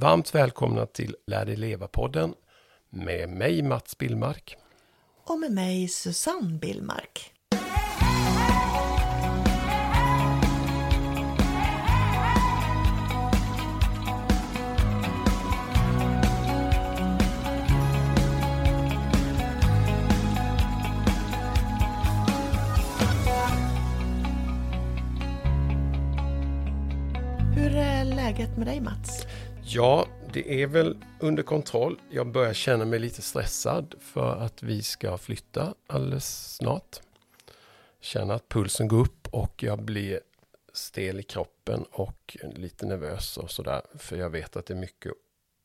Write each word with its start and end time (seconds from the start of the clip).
Varmt 0.00 0.34
välkomna 0.34 0.86
till 0.86 1.16
Lär 1.26 1.46
dig 1.46 1.56
leva-podden 1.56 2.34
med 2.90 3.28
mig 3.28 3.62
Mats 3.62 3.98
Billmark. 3.98 4.56
Och 5.24 5.38
med 5.38 5.52
mig 5.52 5.88
Susanne 5.88 6.58
Billmark. 6.58 7.32
Hur 27.54 27.76
är 27.76 28.04
läget 28.04 28.56
med 28.56 28.66
dig 28.66 28.80
Mats? 28.80 29.27
Ja, 29.70 30.06
det 30.32 30.62
är 30.62 30.66
väl 30.66 30.96
under 31.20 31.42
kontroll. 31.42 32.00
Jag 32.10 32.26
börjar 32.26 32.54
känna 32.54 32.84
mig 32.84 32.98
lite 32.98 33.22
stressad 33.22 33.94
för 34.00 34.36
att 34.36 34.62
vi 34.62 34.82
ska 34.82 35.18
flytta 35.18 35.74
alldeles 35.86 36.54
snart. 36.54 37.00
Känner 38.00 38.34
att 38.34 38.48
pulsen 38.48 38.88
går 38.88 39.00
upp 39.00 39.28
och 39.30 39.62
jag 39.62 39.82
blir 39.82 40.20
stel 40.72 41.20
i 41.20 41.22
kroppen 41.22 41.84
och 41.90 42.36
lite 42.54 42.86
nervös 42.86 43.36
och 43.36 43.50
sådär. 43.50 43.82
För 43.94 44.16
jag 44.16 44.30
vet 44.30 44.56
att 44.56 44.66
det 44.66 44.74
är 44.74 44.78
mycket 44.78 45.12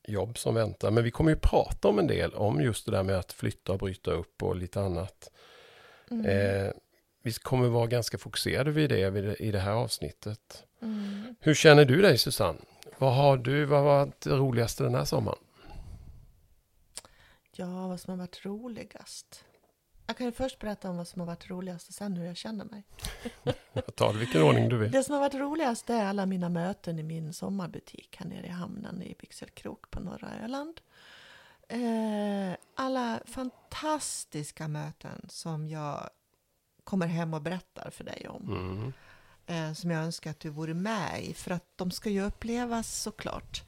jobb 0.06 0.38
som 0.38 0.54
väntar. 0.54 0.90
Men 0.90 1.04
vi 1.04 1.10
kommer 1.10 1.30
ju 1.30 1.36
prata 1.36 1.88
om 1.88 1.98
en 1.98 2.06
del 2.06 2.34
om 2.34 2.60
just 2.60 2.86
det 2.86 2.92
där 2.92 3.02
med 3.02 3.18
att 3.18 3.32
flytta 3.32 3.72
och 3.72 3.78
bryta 3.78 4.10
upp 4.10 4.42
och 4.42 4.56
lite 4.56 4.80
annat. 4.80 5.30
Mm. 6.10 6.26
Eh, 6.26 6.72
vi 7.22 7.32
kommer 7.32 7.68
vara 7.68 7.86
ganska 7.86 8.18
fokuserade 8.18 8.70
vid 8.70 8.90
det, 8.90 9.36
i 9.42 9.50
det 9.50 9.60
här 9.60 9.72
avsnittet. 9.72 10.64
Mm. 10.82 11.34
Hur 11.40 11.54
känner 11.54 11.84
du 11.84 12.02
dig 12.02 12.18
Susanne? 12.18 12.58
Vad 13.04 13.14
har 13.14 13.36
du, 13.36 13.64
vad 13.64 13.84
var 13.84 14.12
det 14.18 14.30
roligaste 14.30 14.82
den 14.82 14.94
här 14.94 15.04
sommaren? 15.04 15.38
Ja, 17.52 17.88
vad 17.88 18.00
som 18.00 18.10
har 18.10 18.18
varit 18.18 18.44
roligast? 18.44 19.44
Jag 20.06 20.16
kan 20.16 20.26
ju 20.26 20.32
först 20.32 20.58
berätta 20.58 20.90
om 20.90 20.96
vad 20.96 21.08
som 21.08 21.20
har 21.20 21.26
varit 21.26 21.50
roligast 21.50 21.88
och 21.88 21.94
sen 21.94 22.16
hur 22.16 22.26
jag 22.26 22.36
känner 22.36 22.64
mig. 22.64 22.84
Jag 23.72 23.96
tar 23.96 24.12
det 24.12 24.18
vilken 24.18 24.42
ordning 24.42 24.68
du 24.68 24.76
vill. 24.76 24.90
Det 24.90 25.02
som 25.02 25.12
har 25.12 25.20
varit 25.20 25.34
roligast 25.34 25.90
är 25.90 26.04
alla 26.04 26.26
mina 26.26 26.48
möten 26.48 26.98
i 26.98 27.02
min 27.02 27.32
sommarbutik 27.32 28.16
här 28.18 28.26
nere 28.26 28.46
i 28.46 28.50
hamnen 28.50 29.02
i 29.02 29.16
Byxelkrok 29.20 29.90
på 29.90 30.00
norra 30.00 30.28
Öland. 30.44 30.80
Eh, 31.68 32.56
alla 32.74 33.20
fantastiska 33.26 34.68
möten 34.68 35.26
som 35.28 35.68
jag 35.68 36.10
kommer 36.84 37.06
hem 37.06 37.34
och 37.34 37.42
berättar 37.42 37.90
för 37.90 38.04
dig 38.04 38.28
om. 38.28 38.48
Mm. 38.48 38.92
Eh, 39.46 39.72
som 39.72 39.90
jag 39.90 40.04
önskar 40.04 40.30
att 40.30 40.40
du 40.40 40.50
vore 40.50 40.74
med 40.74 41.24
i, 41.24 41.34
för 41.34 41.50
att 41.50 41.64
de 41.76 41.90
ska 41.90 42.10
ju 42.10 42.22
upplevas 42.22 43.02
såklart. 43.02 43.62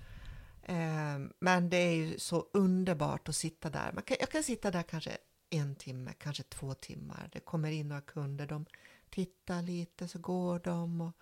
Eh, 0.63 1.19
men 1.39 1.71
det 1.71 1.77
är 1.77 1.95
ju 1.95 2.19
så 2.19 2.47
underbart 2.53 3.29
att 3.29 3.37
sitta 3.37 3.71
där. 3.71 3.93
Man 3.93 4.03
kan, 4.03 4.17
jag 4.21 4.31
kan 4.31 4.43
sitta 4.43 4.71
där 4.71 4.83
kanske 4.83 5.17
en 5.51 5.75
timme, 5.75 6.13
kanske 6.19 6.43
två 6.43 6.75
timmar. 6.75 7.29
Det 7.33 7.41
kommer 7.41 7.71
in 7.71 7.89
några 7.89 8.03
kunder, 8.03 8.47
de 8.47 8.67
tittar 9.11 9.63
lite, 9.63 10.09
så 10.09 10.19
går 10.19 10.59
de. 10.65 11.01
Och 11.01 11.13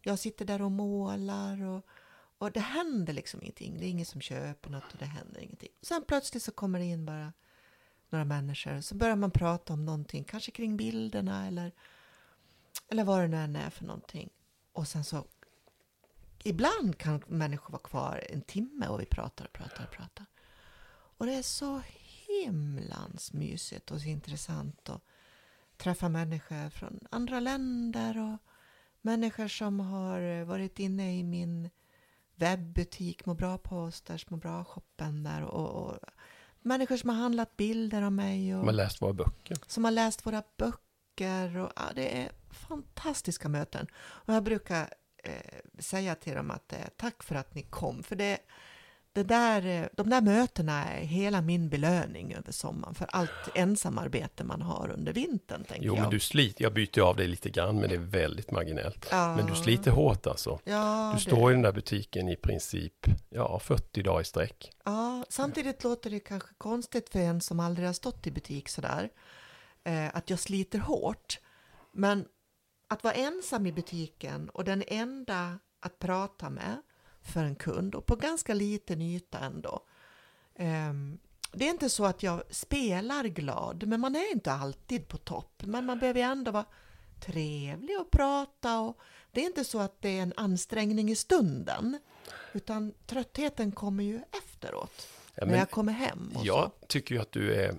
jag 0.00 0.18
sitter 0.18 0.44
där 0.44 0.62
och 0.62 0.72
målar 0.72 1.64
och, 1.64 1.86
och 2.38 2.52
det 2.52 2.60
händer 2.60 3.12
liksom 3.12 3.42
ingenting. 3.42 3.78
Det 3.78 3.86
är 3.86 3.90
ingen 3.90 4.06
som 4.06 4.20
köper 4.20 4.70
något 4.70 4.92
och 4.92 4.98
det 4.98 5.04
händer 5.04 5.40
ingenting. 5.40 5.72
Sen 5.82 6.04
plötsligt 6.08 6.42
så 6.42 6.52
kommer 6.52 6.78
det 6.78 6.84
in 6.84 7.06
bara 7.06 7.32
några 8.10 8.24
människor. 8.24 8.80
Så 8.80 8.94
börjar 8.94 9.16
man 9.16 9.30
prata 9.30 9.72
om 9.72 9.84
någonting, 9.84 10.24
kanske 10.24 10.50
kring 10.50 10.76
bilderna 10.76 11.46
eller, 11.46 11.72
eller 12.88 13.04
vad 13.04 13.20
det 13.20 13.28
nu 13.28 13.36
än 13.36 13.56
är 13.56 13.70
för 13.70 13.84
någonting. 13.84 14.30
Och 14.72 14.88
sen 14.88 15.04
så 15.04 15.24
ibland 16.44 16.98
kan 16.98 17.22
människor 17.26 17.72
vara 17.72 17.82
kvar 17.82 18.24
en 18.30 18.40
timme 18.42 18.86
och 18.88 19.00
vi 19.00 19.06
pratar 19.06 19.44
och 19.44 19.52
pratar 19.52 19.84
och 19.84 19.90
pratar. 19.90 20.26
Och 20.90 21.26
det 21.26 21.34
är 21.34 21.42
så 21.42 21.82
himlans 22.26 23.32
mysigt 23.32 23.90
och 23.90 24.00
så 24.00 24.08
intressant 24.08 24.88
att 24.88 25.02
träffa 25.76 26.08
människor 26.08 26.70
från 26.70 27.00
andra 27.10 27.40
länder 27.40 28.18
och 28.18 28.38
människor 29.00 29.48
som 29.48 29.80
har 29.80 30.44
varit 30.44 30.78
inne 30.78 31.18
i 31.18 31.22
min 31.22 31.70
webbutik, 32.34 33.26
Må 33.26 33.34
bra 33.34 33.58
posters, 33.58 34.30
Må 34.30 34.36
bra 34.36 34.64
shoppen 34.64 35.22
där 35.22 35.42
och, 35.42 35.86
och 35.86 35.98
människor 36.60 36.96
som 36.96 37.08
har 37.10 37.16
handlat 37.16 37.56
bilder 37.56 38.02
av 38.02 38.12
mig 38.12 38.54
och 38.54 38.60
De 38.60 38.66
har 38.66 38.72
läst 38.72 39.02
våra 39.02 39.12
böcker. 39.12 39.56
som 39.66 39.84
har 39.84 39.92
läst 39.92 40.26
våra 40.26 40.42
böcker. 40.56 40.81
Och, 41.20 41.72
ja, 41.76 41.82
det 41.94 42.18
är 42.22 42.30
fantastiska 42.50 43.48
möten. 43.48 43.86
Och 43.94 44.34
jag 44.34 44.42
brukar 44.42 44.88
eh, 45.24 45.32
säga 45.78 46.14
till 46.14 46.34
dem 46.34 46.50
att 46.50 46.72
eh, 46.72 46.78
tack 46.96 47.22
för 47.22 47.34
att 47.34 47.54
ni 47.54 47.62
kom. 47.62 48.02
För 48.02 48.16
det, 48.16 48.38
det 49.12 49.22
där, 49.22 49.66
eh, 49.66 49.86
de 49.92 50.10
där 50.10 50.20
mötena 50.20 50.84
är 50.84 51.00
hela 51.04 51.40
min 51.40 51.68
belöning 51.68 52.34
över 52.34 52.52
sommaren. 52.52 52.94
För 52.94 53.06
allt 53.12 53.30
ensamarbete 53.54 54.44
man 54.44 54.62
har 54.62 54.90
under 54.90 55.12
vintern, 55.12 55.64
tänker 55.64 55.86
Jo, 55.86 55.94
jag. 55.96 56.02
men 56.02 56.10
du 56.10 56.20
sliter. 56.20 56.62
Jag 56.64 56.72
byter 56.74 57.00
av 57.00 57.16
dig 57.16 57.26
lite 57.28 57.50
grann, 57.50 57.80
men 57.80 57.88
det 57.88 57.94
är 57.94 57.98
väldigt 57.98 58.50
marginellt. 58.50 59.06
ja, 59.10 59.36
Men 59.36 59.46
du 59.46 59.54
sliter 59.54 59.90
hårt 59.90 60.26
alltså. 60.26 60.58
Ja, 60.64 61.10
Du 61.14 61.24
det- 61.24 61.30
står 61.30 61.50
i 61.50 61.54
den 61.54 61.62
där 61.62 61.72
butiken 61.72 62.28
i 62.28 62.36
princip 62.36 63.06
ja, 63.30 63.58
40 63.58 64.02
dagar 64.02 64.20
i 64.20 64.24
sträck. 64.24 64.70
Ja, 64.84 65.24
samtidigt 65.28 65.84
låter 65.84 66.10
det 66.10 66.20
kanske 66.20 66.54
konstigt 66.58 67.08
för 67.08 67.18
en 67.18 67.40
som 67.40 67.60
aldrig 67.60 67.88
har 67.88 67.92
stått 67.92 68.26
i 68.26 68.30
butik 68.30 68.68
sådär, 68.68 69.08
eh, 69.84 70.16
att 70.16 70.30
jag 70.30 70.38
sliter 70.38 70.78
hårt. 70.78 71.40
Men 71.92 72.28
att 72.88 73.04
vara 73.04 73.14
ensam 73.14 73.66
i 73.66 73.72
butiken 73.72 74.48
och 74.48 74.64
den 74.64 74.84
enda 74.86 75.58
att 75.80 75.98
prata 75.98 76.50
med 76.50 76.82
för 77.22 77.44
en 77.44 77.56
kund 77.56 77.94
och 77.94 78.06
på 78.06 78.16
ganska 78.16 78.54
liten 78.54 79.02
yta 79.02 79.38
ändå. 79.38 79.86
ehm, 80.54 81.18
det 81.52 81.66
är 81.66 81.70
inte 81.70 81.88
så 81.88 82.04
att 82.04 82.22
jag 82.22 82.42
spelar 82.50 83.24
glad, 83.24 83.86
men 83.86 84.00
man 84.00 84.16
är 84.16 84.32
inte 84.32 84.52
alltid 84.52 85.08
på 85.08 85.16
topp. 85.16 85.62
Men 85.66 85.86
man 85.86 85.98
behöver 85.98 86.20
ändå 86.20 86.50
vara 86.50 86.64
trevlig 87.20 88.00
och 88.00 88.10
prata 88.10 88.80
och 88.80 88.98
det 89.32 89.40
är 89.40 89.46
inte 89.46 89.64
så 89.64 89.78
att 89.78 90.02
det 90.02 90.18
är 90.18 90.22
en 90.22 90.32
ansträngning 90.36 91.10
i 91.10 91.16
stunden. 91.16 91.98
Utan 92.52 92.94
tröttheten 93.06 93.72
kommer 93.72 94.04
ju 94.04 94.22
efteråt. 94.32 95.08
Ja, 95.34 95.44
när 95.44 95.46
men 95.46 95.58
jag 95.58 95.70
kommer 95.70 95.92
hem 95.92 96.32
jag 96.42 96.70
så. 96.80 96.86
tycker 96.86 97.14
ju 97.14 97.20
att 97.20 97.32
du 97.32 97.54
är 97.54 97.74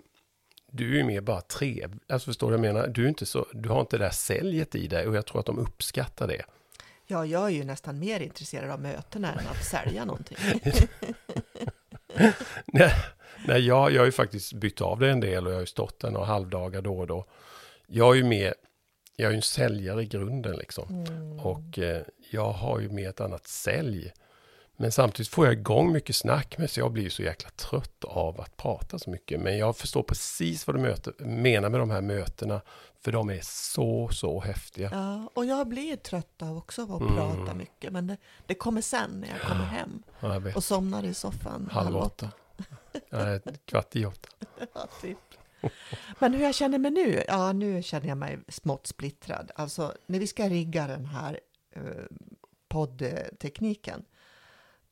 du 0.75 0.93
är 0.93 0.97
ju 0.97 1.03
mer 1.03 1.21
bara 1.21 1.41
trevlig. 1.41 1.99
Alltså 2.09 2.25
förstår 2.25 2.51
du 2.51 2.57
vad 2.57 2.65
jag 2.65 2.73
menar? 2.73 2.87
Du, 2.87 3.03
är 3.03 3.09
inte 3.09 3.25
så, 3.25 3.45
du 3.53 3.69
har 3.69 3.81
inte 3.81 3.97
det 3.97 4.03
där 4.03 4.11
säljet 4.11 4.75
i 4.75 4.87
dig 4.87 5.07
och 5.07 5.15
jag 5.15 5.25
tror 5.25 5.39
att 5.39 5.45
de 5.45 5.59
uppskattar 5.59 6.27
det. 6.27 6.41
Ja, 7.07 7.25
jag 7.25 7.45
är 7.45 7.49
ju 7.49 7.63
nästan 7.63 7.99
mer 7.99 8.19
intresserad 8.19 8.69
av 8.69 8.81
mötena 8.81 9.33
än 9.33 9.47
att 9.47 9.65
sälja 9.65 10.05
någonting. 10.05 10.37
Nej, 12.65 12.93
nej 13.47 13.67
jag, 13.67 13.91
jag 13.91 14.01
har 14.01 14.05
ju 14.05 14.11
faktiskt 14.11 14.53
bytt 14.53 14.81
av 14.81 14.99
det 14.99 15.11
en 15.11 15.19
del 15.19 15.45
och 15.45 15.51
jag 15.51 15.57
har 15.57 15.61
ju 15.61 15.67
stått 15.67 15.99
där 15.99 16.11
några 16.11 16.25
halvdagar 16.25 16.81
då 16.81 16.99
och 16.99 17.07
då. 17.07 17.25
Jag 17.87 18.11
är 18.11 18.15
ju 18.15 18.23
mer, 18.23 18.53
jag 19.15 19.27
är 19.27 19.31
ju 19.31 19.35
en 19.35 19.41
säljare 19.41 20.03
i 20.03 20.05
grunden 20.05 20.55
liksom. 20.55 21.05
Mm. 21.07 21.39
Och 21.39 21.79
eh, 21.79 22.01
jag 22.31 22.51
har 22.51 22.79
ju 22.79 22.89
mer 22.89 23.09
ett 23.09 23.21
annat 23.21 23.47
sälj. 23.47 24.11
Men 24.77 24.91
samtidigt 24.91 25.27
får 25.31 25.45
jag 25.45 25.53
igång 25.53 25.91
mycket 25.91 26.15
snack 26.15 26.57
med 26.57 26.69
så 26.69 26.79
jag 26.79 26.91
blir 26.91 27.03
ju 27.03 27.09
så 27.09 27.23
jäkla 27.23 27.49
trött 27.49 28.03
av 28.03 28.41
att 28.41 28.57
prata 28.57 28.99
så 28.99 29.09
mycket. 29.09 29.39
Men 29.41 29.57
jag 29.57 29.77
förstår 29.77 30.03
precis 30.03 30.67
vad 30.67 30.75
du 30.75 30.79
möter, 30.81 31.13
menar 31.25 31.69
med 31.69 31.79
de 31.79 31.89
här 31.89 32.01
mötena. 32.01 32.61
För 33.01 33.11
de 33.11 33.29
är 33.29 33.39
så, 33.43 34.09
så 34.11 34.39
häftiga. 34.41 34.89
Ja, 34.91 35.29
och 35.33 35.45
jag 35.45 35.67
blir 35.67 35.95
trött 35.95 36.41
av 36.41 36.57
också 36.57 36.81
att 36.81 37.01
Mm. 37.01 37.15
prata 37.15 37.53
mycket. 37.53 37.93
Men 37.93 38.07
det, 38.07 38.17
det 38.45 38.53
kommer 38.55 38.81
sen 38.81 39.11
när 39.11 39.27
jag 39.29 39.41
kommer 39.41 39.65
hem 39.65 40.03
Ja, 40.19 40.33
jag 40.33 40.57
och 40.57 40.63
somnar 40.63 41.03
i 41.05 41.13
soffan 41.13 41.69
Halv 41.71 41.95
åtta. 41.97 42.29
Ja, 43.09 43.39
kvart 43.65 43.95
i 43.95 44.05
åtta. 44.05 44.29
Ja, 44.73 44.87
typ. 45.01 45.17
Men 46.19 46.33
hur 46.33 46.41
jag 46.43 46.55
känner 46.55 46.77
mig 46.77 46.91
nu? 46.91 47.23
Ja, 47.27 47.53
nu 47.53 47.83
känner 47.83 48.07
jag 48.07 48.17
mig 48.17 48.39
smått 48.47 48.87
splittrad. 48.87 49.51
Alltså, 49.55 49.93
när 50.05 50.19
vi 50.19 50.27
ska 50.27 50.49
rigga 50.49 50.87
den 50.87 51.05
här 51.05 51.39
eh, 51.75 51.81
poddtekniken, 52.69 54.05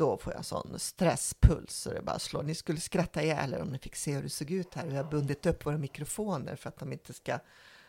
då 0.02 0.18
får 0.18 0.34
jag 0.34 0.46
sån 0.46 0.80
stresspuls 0.80 1.74
så 1.74 1.94
det 1.94 2.02
bara 2.02 2.20
slår. 2.20 2.44
Ni 2.44 2.56
skulle 2.56 2.80
skratta 2.80 3.24
ihjäl 3.24 3.54
er 3.54 3.62
om 3.62 3.68
ni 3.68 3.78
fick 3.78 3.96
se 3.96 4.14
hur 4.14 4.24
det 4.24 4.30
såg 4.30 4.52
ut 4.52 4.74
här. 4.74 4.86
Vi 4.86 4.96
har 4.96 5.04
bundit 5.04 5.46
upp 5.46 5.66
våra 5.66 5.78
mikrofoner 5.78 6.56
för 6.56 6.70
att 6.70 6.80
de 6.80 6.94
inte 6.94 7.14
ska 7.14 7.40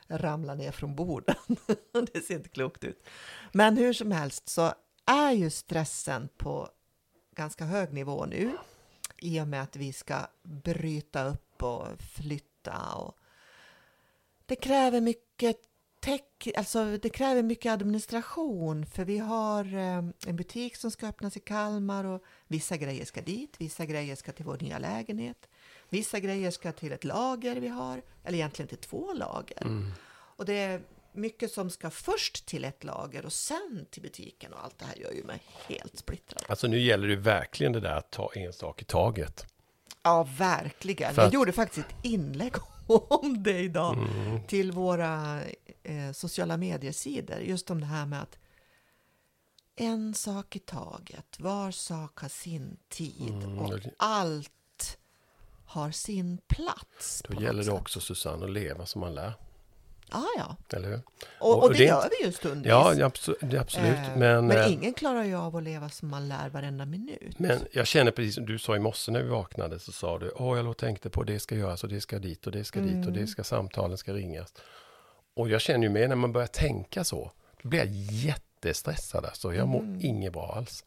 ramla 0.08 0.54
ner 0.54 0.72
från 0.72 0.94
borden. 0.94 1.36
det 2.12 2.20
ser 2.20 2.34
inte 2.34 2.48
klokt 2.48 2.84
ut. 2.84 3.06
Men 3.52 3.76
hur 3.76 3.92
som 3.92 4.12
helst 4.12 4.48
så 4.48 4.74
är 5.06 5.32
ju 5.32 5.50
stressen 5.50 6.28
på 6.36 6.68
ganska 7.36 7.64
hög 7.64 7.92
nivå 7.92 8.26
nu 8.26 8.52
i 9.18 9.40
och 9.40 9.48
med 9.48 9.62
att 9.62 9.76
vi 9.76 9.92
ska 9.92 10.26
bryta 10.42 11.24
upp 11.24 11.62
och 11.62 11.86
flytta. 12.16 12.94
Och 12.94 13.18
det 14.46 14.56
kräver 14.56 15.00
mycket 15.00 15.56
tech, 16.02 16.20
alltså 16.56 16.96
det 17.02 17.08
kräver 17.08 17.42
mycket 17.42 17.72
administration 17.72 18.86
för 18.86 19.04
vi 19.04 19.18
har 19.18 19.64
eh, 19.74 19.96
en 20.26 20.36
butik 20.36 20.76
som 20.76 20.90
ska 20.90 21.06
öppnas 21.06 21.36
i 21.36 21.40
Kalmar 21.40 22.04
och 22.04 22.22
vissa 22.48 22.76
grejer 22.76 23.04
ska 23.04 23.20
dit, 23.20 23.54
vissa 23.58 23.84
grejer 23.86 24.16
ska 24.16 24.32
till 24.32 24.44
vår 24.44 24.58
nya 24.60 24.78
lägenhet. 24.78 25.48
Vissa 25.88 26.20
grejer 26.20 26.50
ska 26.50 26.72
till 26.72 26.92
ett 26.92 27.04
lager 27.04 27.56
vi 27.56 27.68
har, 27.68 28.02
eller 28.24 28.38
egentligen 28.38 28.68
till 28.68 28.78
två 28.78 29.12
lager. 29.12 29.62
Mm. 29.62 29.92
Och 30.12 30.44
det, 30.44 30.80
mycket 31.12 31.52
som 31.52 31.70
ska 31.70 31.90
först 31.90 32.46
till 32.46 32.64
ett 32.64 32.84
lager 32.84 33.24
och 33.26 33.32
sen 33.32 33.86
till 33.90 34.02
butiken 34.02 34.52
och 34.52 34.64
allt 34.64 34.78
det 34.78 34.84
här 34.84 34.96
gör 34.96 35.12
ju 35.12 35.24
mig 35.24 35.42
helt 35.68 35.98
splittrad. 35.98 36.42
Alltså 36.48 36.66
nu 36.66 36.78
gäller 36.80 37.08
det 37.08 37.16
verkligen 37.16 37.72
det 37.72 37.80
där 37.80 37.96
att 37.96 38.10
ta 38.10 38.30
en 38.34 38.52
sak 38.52 38.82
i 38.82 38.84
taget. 38.84 39.46
Ja, 40.02 40.28
verkligen. 40.38 41.14
För 41.14 41.22
Jag 41.22 41.28
att- 41.28 41.34
gjorde 41.34 41.52
faktiskt 41.52 41.86
ett 41.88 41.94
inlägg 42.04 42.52
om 43.08 43.42
det 43.42 43.58
idag 43.58 43.98
Mm. 43.98 44.46
till 44.46 44.72
våra 44.72 45.42
eh, 45.82 46.12
sociala 46.12 46.56
mediesidor. 46.56 47.38
Just 47.38 47.70
om 47.70 47.80
det 47.80 47.86
här 47.86 48.06
med 48.06 48.22
att 48.22 48.38
en 49.76 50.14
sak 50.14 50.56
i 50.56 50.58
taget, 50.58 51.40
var 51.40 51.70
sak 51.70 52.18
har 52.18 52.28
sin 52.28 52.76
tid 52.88 53.30
Mm, 53.42 53.58
och 53.58 53.80
allt 53.98 54.98
har 55.66 55.90
sin 55.90 56.38
plats. 56.46 57.22
Då 57.28 57.42
gäller 57.42 57.58
det 57.58 57.64
sätt. 57.64 57.74
också 57.74 58.00
Susanne 58.00 58.44
att 58.44 58.50
leva 58.52 58.86
som 58.86 59.00
man 59.00 59.14
lär. 59.14 59.32
Ja, 60.12 60.24
ja. 60.36 60.76
Eller 60.76 60.88
hur? 60.88 61.00
Och, 61.38 61.56
Och- 61.56 61.62
och, 61.62 61.70
det, 61.72 61.78
det 61.78 61.84
gör 61.84 62.08
vi 62.20 62.26
ju 62.26 62.32
stundvis. 62.32 62.70
Ja, 62.70 62.94
ja, 62.94 63.08
abso- 63.08 63.34
det 63.40 63.56
är 63.56 63.60
absolut. 63.60 63.88
Eh, 63.98 64.16
men, 64.16 64.46
men 64.46 64.56
eh, 64.58 64.72
ingen 64.72 64.94
klarar 64.94 65.24
ju 65.24 65.34
av 65.36 65.56
att 65.56 65.62
leva 65.62 65.88
som 65.88 66.08
man 66.08 66.28
lär 66.28 66.48
varenda 66.48 66.84
minut. 66.86 67.38
men 67.38 67.60
jag 67.72 67.86
känner 67.86 68.10
precis 68.10 68.34
som 68.34 68.46
du 68.46 68.58
sa 68.58 68.76
i 68.76 68.78
morse 68.78 69.12
när 69.12 69.22
vi 69.22 69.28
vaknade 69.28 69.78
så 69.78 69.92
sa 69.92 70.18
du, 70.18 70.30
åh 70.36 70.56
jag 70.56 70.64
låg 70.64 70.70
och 70.70 70.76
tänkte 70.76 71.10
på 71.10 71.22
det 71.22 71.38
ska 71.40 71.54
göras 71.54 71.82
och 71.84 71.88
det 71.90 72.00
ska 72.00 72.18
dit 72.18 72.46
och 72.46 72.52
det 72.52 72.64
ska 72.64 72.80
dit 72.80 73.06
och 73.06 73.12
det 73.12 73.18
Mm. 73.20 73.26
ska 73.26 73.44
samtalen 73.44 73.98
ska 73.98 74.12
ringas. 74.12 74.54
Och 75.34 75.48
jag 75.48 75.60
känner 75.60 75.82
ju 75.86 75.92
med 75.92 76.08
när 76.08 76.16
man 76.16 76.32
börjar 76.32 76.46
tänka 76.46 77.04
så, 77.04 77.30
då 77.62 77.68
blir 77.68 77.78
jag 77.80 77.88
jättestressad 77.92 79.24
alltså. 79.24 79.54
Jag 79.54 79.68
mår 79.68 79.80
Mm. 79.80 79.98
inget 80.02 80.32
bra 80.32 80.54
alls. 80.56 80.84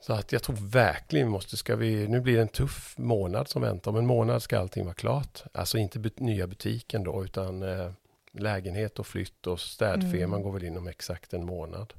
Så 0.00 0.12
att 0.12 0.32
jag 0.32 0.42
tror 0.42 0.56
verkligen 0.56 1.26
vi 1.26 1.30
måste, 1.32 1.56
ska 1.56 1.76
vi, 1.76 2.08
nu 2.08 2.20
blir 2.20 2.34
det 2.36 2.42
en 2.42 2.48
tuff 2.48 2.94
månad 2.98 3.48
som 3.48 3.62
väntar. 3.62 3.90
Om 3.90 3.96
en 3.96 4.06
månad 4.06 4.42
ska 4.42 4.58
allting 4.58 4.84
vara 4.84 4.94
klart. 4.94 5.42
Alltså 5.52 5.78
inte 5.78 5.98
but, 5.98 6.20
nya 6.20 6.46
butiken 6.46 7.04
då, 7.04 7.24
utan 7.24 7.62
eh, 7.62 7.90
lägenhet 8.34 8.98
och 8.98 9.06
flytt 9.06 9.46
och 9.46 9.60
städfirman 9.60 10.30
Mm. 10.34 10.42
går 10.42 10.52
väl 10.52 10.64
in 10.64 10.76
om 10.76 10.86
exakt 10.88 11.34
en 11.34 11.46
månad. 11.46 11.92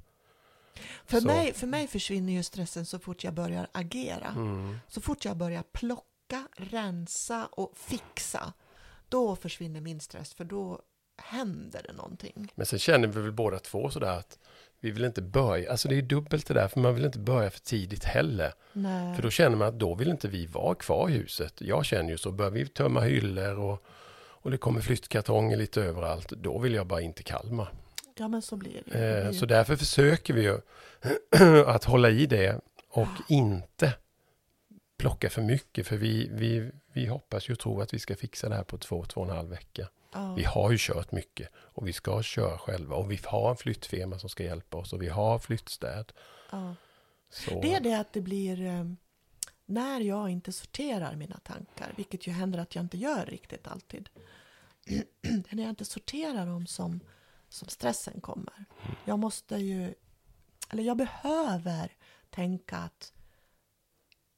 För 1.06 1.20
Så. 1.20 1.28
mig, 1.28 1.54
för 1.54 1.68
mig 1.68 1.88
försvinner 1.88 2.34
ju 2.34 2.44
stressen 2.44 2.86
så 2.86 3.00
fort 3.00 3.24
jag 3.24 3.34
börjar 3.34 3.68
agera. 3.72 4.28
Mm. 4.36 4.78
Så 4.88 5.02
fort 5.02 5.26
jag 5.26 5.38
börjar 5.38 5.64
plocka, 5.72 6.48
rensa 6.58 7.46
och 7.52 7.74
fixa, 7.78 8.54
då 9.10 9.36
försvinner 9.36 9.82
min 9.82 10.00
stress, 10.00 10.34
för 10.34 10.44
då 10.44 10.82
händer 11.18 11.82
det 11.88 11.94
någonting. 11.94 12.52
Men 12.56 12.66
sen 12.66 12.80
känner 12.80 13.08
vi 13.08 13.22
väl 13.22 13.32
båda 13.32 13.60
två 13.60 13.90
sådär 13.90 14.18
att 14.20 14.40
vi 14.80 14.92
vill 14.92 15.04
inte 15.06 15.22
börja, 15.22 15.72
alltså 15.72 15.88
det 15.88 15.96
är 15.96 16.02
dubbelt 16.02 16.48
det 16.48 16.54
där, 16.54 16.68
för 16.68 16.80
man 16.80 16.96
vill 16.96 17.06
inte 17.06 17.20
börja 17.20 17.50
för 17.50 17.60
tidigt 17.60 18.04
heller. 18.04 18.54
Nej. 18.74 19.16
För 19.16 19.24
då 19.24 19.30
känner 19.30 19.58
man 19.58 19.68
att 19.68 19.80
då 19.80 19.96
vill 19.96 20.10
inte 20.10 20.28
vi 20.28 20.46
vara 20.46 20.76
kvar 20.76 21.10
i 21.10 21.14
huset. 21.14 21.62
Jag 21.62 21.86
känner 21.86 22.10
ju 22.10 22.18
så, 22.18 22.32
börjar 22.32 22.52
vi 22.52 22.68
tömma 22.68 23.02
hyllor 23.02 23.60
och, 23.60 23.86
och 24.46 24.52
det 24.52 24.58
kommer 24.58 24.82
flyttkartonger 24.82 25.58
lite 25.58 25.82
överallt, 25.82 26.30
då 26.30 26.60
vill 26.60 26.74
jag 26.74 26.88
bara 26.88 27.02
in 27.02 27.14
till 27.14 27.26
Kalmar. 27.26 27.74
Ja, 28.18 28.28
men 28.28 28.42
så 28.42 28.56
blir 28.56 28.82
det. 28.86 29.26
Eh, 29.26 29.32
så 29.32 29.46
därför 29.46 29.76
försöker 29.76 30.34
vi 30.34 30.42
ju 30.42 30.60
att 31.66 31.84
hålla 31.84 32.10
i 32.10 32.26
det 32.26 32.62
och 32.90 33.08
inte 33.30 33.94
plocka 34.98 35.30
för 35.30 35.42
mycket, 35.42 35.88
för 35.88 35.98
vi, 35.98 36.30
vi, 36.32 36.72
vi 36.94 37.06
hoppas 37.06 37.50
ju 37.50 37.54
och 37.54 37.60
tror 37.60 37.82
att 37.82 37.94
vi 37.94 38.00
ska 38.00 38.16
fixa 38.16 38.50
det 38.50 38.56
här 38.56 38.64
på 38.64 38.78
två, 38.78 39.06
två 39.06 39.22
och 39.22 39.30
en 39.30 39.36
halv 39.36 39.50
vecka. 39.50 39.88
Vi 40.36 40.44
har 40.44 40.72
ju 40.72 40.78
kört 40.80 41.12
mycket 41.12 41.50
och 41.56 41.88
vi 41.88 41.94
ska 41.94 42.24
köra 42.24 42.58
själva 42.58 42.96
och 42.96 43.12
vi 43.12 43.20
har 43.24 43.50
en 43.50 43.58
flyttfirma 43.58 44.20
som 44.20 44.30
ska 44.30 44.44
hjälpa 44.44 44.78
oss 44.78 44.94
och 44.94 45.02
vi 45.02 45.10
har 45.10 45.40
flyttstäd. 45.40 46.12
ja. 46.52 46.76
Det 47.62 47.74
är 47.74 47.80
det 47.80 47.94
att 47.94 48.14
det 48.14 48.22
blir 48.22 48.66
eh, 48.66 48.84
när 49.66 50.02
jag 50.02 50.30
inte 50.30 50.52
sorterar 50.52 51.16
mina 51.16 51.40
tankar, 51.44 51.94
vilket 51.96 52.28
ju 52.28 52.32
händer 52.32 52.60
att 52.60 52.76
jag 52.76 52.84
inte 52.84 52.98
gör 52.98 53.26
riktigt 53.26 53.68
alltid. 53.68 54.10
Det 54.86 54.98
är 55.52 55.56
när 55.56 55.64
jag 55.64 55.70
inte 55.70 55.86
sorterar 55.86 56.46
dem 56.46 56.68
som, 56.68 57.00
som 57.50 57.68
stressen 57.68 58.22
kommer. 58.22 58.66
Jag 59.06 59.20
måste 59.20 59.56
ju, 59.56 59.94
eller 60.70 60.84
jag 60.84 60.98
behöver 60.98 61.92
tänka 62.30 62.78
att 62.78 63.14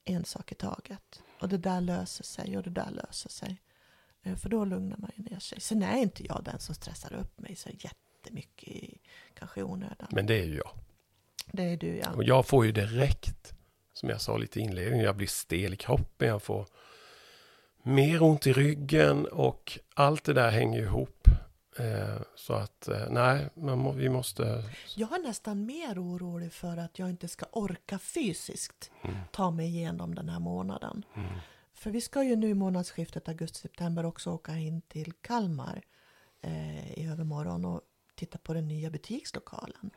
en 0.06 0.26
sak 0.26 0.52
i 0.52 0.56
taget. 0.56 1.22
Och 1.42 1.50
det 1.50 1.58
där 1.58 1.82
löser 1.82 2.24
sig 2.24 2.58
och 2.58 2.64
det 2.64 2.70
där 2.70 2.92
löser 2.92 3.30
sig. 3.30 3.62
Eh, 4.24 4.36
För 4.36 4.50
då 4.50 4.66
lugnar 4.66 4.98
man 4.98 5.12
ju 5.16 5.24
ner 5.24 5.40
sig. 5.40 5.62
Sen 5.62 5.84
är 5.84 5.98
inte 5.98 6.26
jag 6.26 6.44
den 6.44 6.60
som 6.60 6.76
stressar 6.76 7.14
upp 7.14 7.40
mig 7.40 7.56
så 7.56 7.70
jättemycket 7.70 8.70
i, 8.70 8.98
kanske 9.34 9.60
i 9.60 9.64
onödan. 9.64 10.08
Men 10.12 10.26
det 10.26 10.40
är 10.40 10.46
ju 10.46 10.56
jag. 10.56 10.70
Det 11.52 11.64
är 11.64 11.78
du 11.78 11.98
ja. 11.98 12.12
Och 12.12 12.24
jag 12.24 12.46
får 12.46 12.66
ju 12.66 12.72
direkt, 12.72 13.54
som 13.94 14.10
jag 14.10 14.22
sa 14.22 14.38
lite 14.38 14.60
i 14.60 14.64
inledningen, 14.64 15.06
jag 15.06 15.16
blir 15.18 15.28
stel 15.28 15.74
i 15.74 15.78
kroppen, 15.78 16.28
jag 16.28 16.44
får 16.44 16.68
mer 17.88 18.24
ont 18.24 18.48
i 18.48 18.54
ryggen 18.54 19.26
och 19.26 19.80
allt 19.94 20.24
det 20.24 20.34
där 20.34 20.52
hänger 20.52 20.80
ihop. 20.82 21.28
Eh, 21.80 22.22
så 22.36 22.54
att 22.54 22.88
eh, 22.88 23.10
nej, 23.10 23.50
man 23.56 23.78
må, 23.80 23.92
vi 23.92 24.10
måste... 24.10 24.64
Jag 24.96 25.12
är 25.14 25.24
nästan 25.24 25.66
mer 25.66 26.00
orolig 26.04 26.54
för 26.54 26.78
att 26.78 27.00
jag 27.00 27.10
inte 27.10 27.28
ska 27.28 27.46
orka 27.52 28.00
fysiskt 28.00 28.92
Mm, 29.04 29.18
ta 29.32 29.52
mig 29.52 29.66
igenom 29.68 30.16
den 30.16 30.30
här 30.30 30.40
månaden. 30.40 31.06
mm, 31.16 31.28
För 31.74 31.92
vi 31.92 32.02
ska 32.02 32.24
ju 32.24 32.36
nu 32.36 32.50
i 32.50 32.54
månadsskiftet 32.54 33.28
augusti-september 33.28 34.06
också 34.06 34.32
åka 34.32 34.56
in 34.58 34.82
till 34.82 35.14
Kalmar 35.22 35.82
eh, 36.42 36.92
i 37.00 37.08
övermorgon 37.12 37.66
och 37.66 37.82
titta 38.16 38.38
på 38.38 38.54
den 38.54 38.68
nya 38.68 38.90
butikslokalen. 38.90 39.92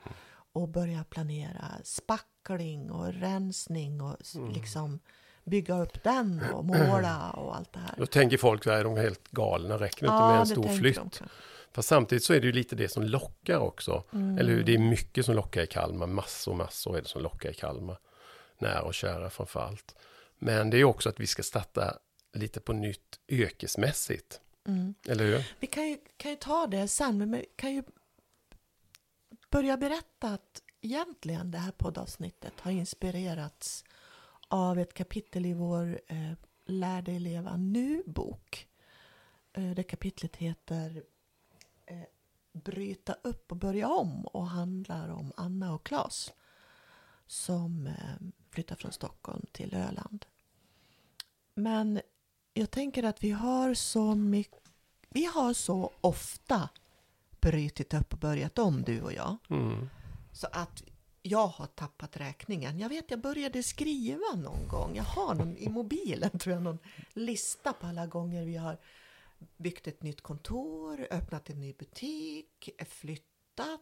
Och 0.53 0.69
börja 0.69 1.05
planera 1.05 1.65
spackling 1.85 2.91
och 2.91 3.13
rensning 3.13 4.01
och 4.01 4.17
Mm. 4.37 4.53
liksom 4.53 5.01
bygga 5.45 5.83
upp 5.83 6.03
den 6.03 6.43
och 6.53 6.65
måla 6.65 7.31
och 7.31 7.57
allt 7.57 7.73
det 7.73 7.79
här. 7.79 7.95
Då 7.97 8.07
tänker 8.07 8.37
folk 8.37 8.65
så 8.65 8.71
här, 8.71 8.79
är 8.79 8.85
de 8.85 8.97
helt 8.97 9.29
galna, 9.29 9.79
räcker 9.79 10.07
inte 10.07 10.19
med 10.19 10.41
en 10.41 10.47
stor 10.47 10.69
flytt? 10.69 10.97
de. 10.97 11.29
Fast 11.73 11.89
samtidigt 11.89 12.25
så 12.25 12.33
är 12.33 12.41
det 12.41 12.47
ju 12.47 12.53
lite 12.53 12.77
det 12.77 12.89
som 12.89 13.03
lockar 13.03 13.59
också. 13.59 14.05
Mm. 14.13 14.39
Eller 14.39 14.51
hur? 14.51 14.65
Det 14.65 14.75
är 14.75 14.79
mycket 14.79 15.27
som 15.27 15.35
lockar 15.35 15.63
i 15.63 15.67
Kalmar. 15.67 16.07
Massor, 16.07 16.55
massor 16.55 16.97
är 16.97 17.03
det 17.03 17.09
som 17.09 17.23
lockar 17.23 17.51
i 17.51 17.55
Kalmar. 17.55 17.99
Nära 18.59 18.83
och 18.83 18.95
kära 18.95 19.31
framför 19.31 19.61
allt. 19.61 19.95
Men 20.39 20.71
det 20.71 20.77
är 20.77 20.85
också 20.85 21.09
att 21.09 21.21
vi 21.21 21.27
ska 21.27 21.43
starta 21.43 21.99
lite 22.33 22.61
på 22.61 22.73
nytt 22.73 23.21
yrkesmässigt. 23.29 24.41
Mm. 24.69 24.95
Eller 25.09 25.25
hur? 25.25 25.53
Vi 25.61 25.67
kan 25.67 25.89
ju, 25.89 25.99
kan 26.17 26.31
ju 26.31 26.37
ta 26.37 26.67
det 26.67 26.89
sen, 26.89 27.19
men 27.19 27.33
vi 27.33 27.47
kan 27.57 27.75
ju 27.75 27.83
börja 29.51 29.77
berätta 29.77 30.29
att 30.29 30.63
egentligen 30.81 31.51
det 31.51 31.59
här 31.59 31.73
poddavsnittet 31.73 32.53
har 32.61 32.71
inspirerats 32.71 33.85
av 34.51 34.79
ett 34.79 34.95
kapitel 34.95 35.47
i 35.47 35.55
vår 35.55 36.01
eh, 36.07 36.33
Lär 36.65 37.03
dig 37.03 37.19
leva 37.19 37.57
nu-bok. 37.57 38.69
Eh, 39.53 39.71
det 39.71 39.83
kapitlet 39.83 40.37
heter 40.37 41.03
eh, 41.87 42.03
Bryta 42.53 43.17
upp 43.23 43.53
och 43.53 43.57
börja 43.57 43.89
om 43.89 44.27
och 44.27 44.47
handlar 44.47 45.09
om 45.09 45.33
Anna 45.37 45.75
och 45.75 45.87
Klas 45.87 46.33
som 47.27 47.87
eh, 47.87 48.27
flyttar 48.51 48.77
från 48.77 48.93
Stockholm 48.93 49.47
till 49.53 49.75
Öland. 49.75 50.27
Men 51.55 52.01
jag 52.55 52.71
tänker 52.71 53.03
att 53.03 53.25
vi 53.25 53.31
har 53.31 53.75
så 53.75 54.15
mycket 54.15 54.61
vi 55.13 55.25
har 55.25 55.53
så 55.53 55.93
ofta 56.01 56.69
brytit 57.41 57.95
upp 57.95 58.13
och 58.13 58.19
börjat 58.19 58.59
om, 58.59 58.83
du 58.83 59.03
och 59.03 59.13
jag. 59.13 59.37
Mm. 59.51 59.89
Så 60.33 60.47
att 60.53 60.83
jag 61.23 61.47
har 61.47 61.67
tappat 61.67 62.17
räkningen. 62.17 62.79
Jag 62.79 62.89
vet, 62.89 63.11
jag 63.11 63.21
började 63.21 63.63
skriva 63.63 64.35
någon 64.37 64.69
gång. 64.69 64.97
Jag 64.97 65.05
har 65.05 65.35
någon, 65.35 65.57
i 65.57 65.69
mobilen 65.69 66.31
tror 66.39 66.55
jag 66.55 66.63
någon 66.63 66.79
lista 67.13 67.73
på 67.73 67.87
alla 67.87 68.07
gånger 68.07 68.45
vi 68.45 68.57
har 68.57 68.79
byggt 69.57 69.87
ett 69.87 70.03
nytt 70.03 70.21
kontor, 70.21 71.07
öppnat 71.11 71.51
en 71.51 71.61
ny 71.61 71.73
butik, 71.73 72.71
flyttat 72.89 73.81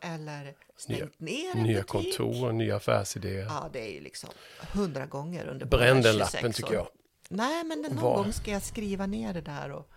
eller 0.00 0.56
stängt 0.76 1.20
ner 1.20 1.56
en 1.56 1.62
Nya 1.62 1.82
butik. 1.82 2.16
kontor 2.18 2.52
nya 2.52 2.76
affärsidéer. 2.76 3.44
Ja, 3.44 3.70
det 3.72 3.90
är 3.90 3.94
ju 3.94 4.00
liksom 4.00 4.30
hundra 4.72 5.06
gånger 5.06 5.46
under 5.46 5.66
Bränn 5.66 6.02
den 6.02 6.12
26 6.12 6.34
lappen 6.34 6.52
tycker 6.52 6.74
jag. 6.74 6.88
Nej, 7.28 7.64
men 7.64 7.80
någon 7.82 7.96
Var- 7.96 8.16
gång 8.16 8.32
ska 8.32 8.50
jag 8.50 8.62
skriva 8.62 9.06
ner 9.06 9.34
det 9.34 9.40
där 9.40 9.72
och, 9.72 9.90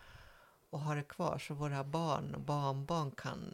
och 0.69 0.79
ha 0.79 0.95
det 0.95 1.03
kvar 1.03 1.37
så 1.39 1.53
våra 1.53 1.83
barn 1.83 2.35
och 2.35 2.41
barnbarn 2.41 3.11
kan 3.11 3.53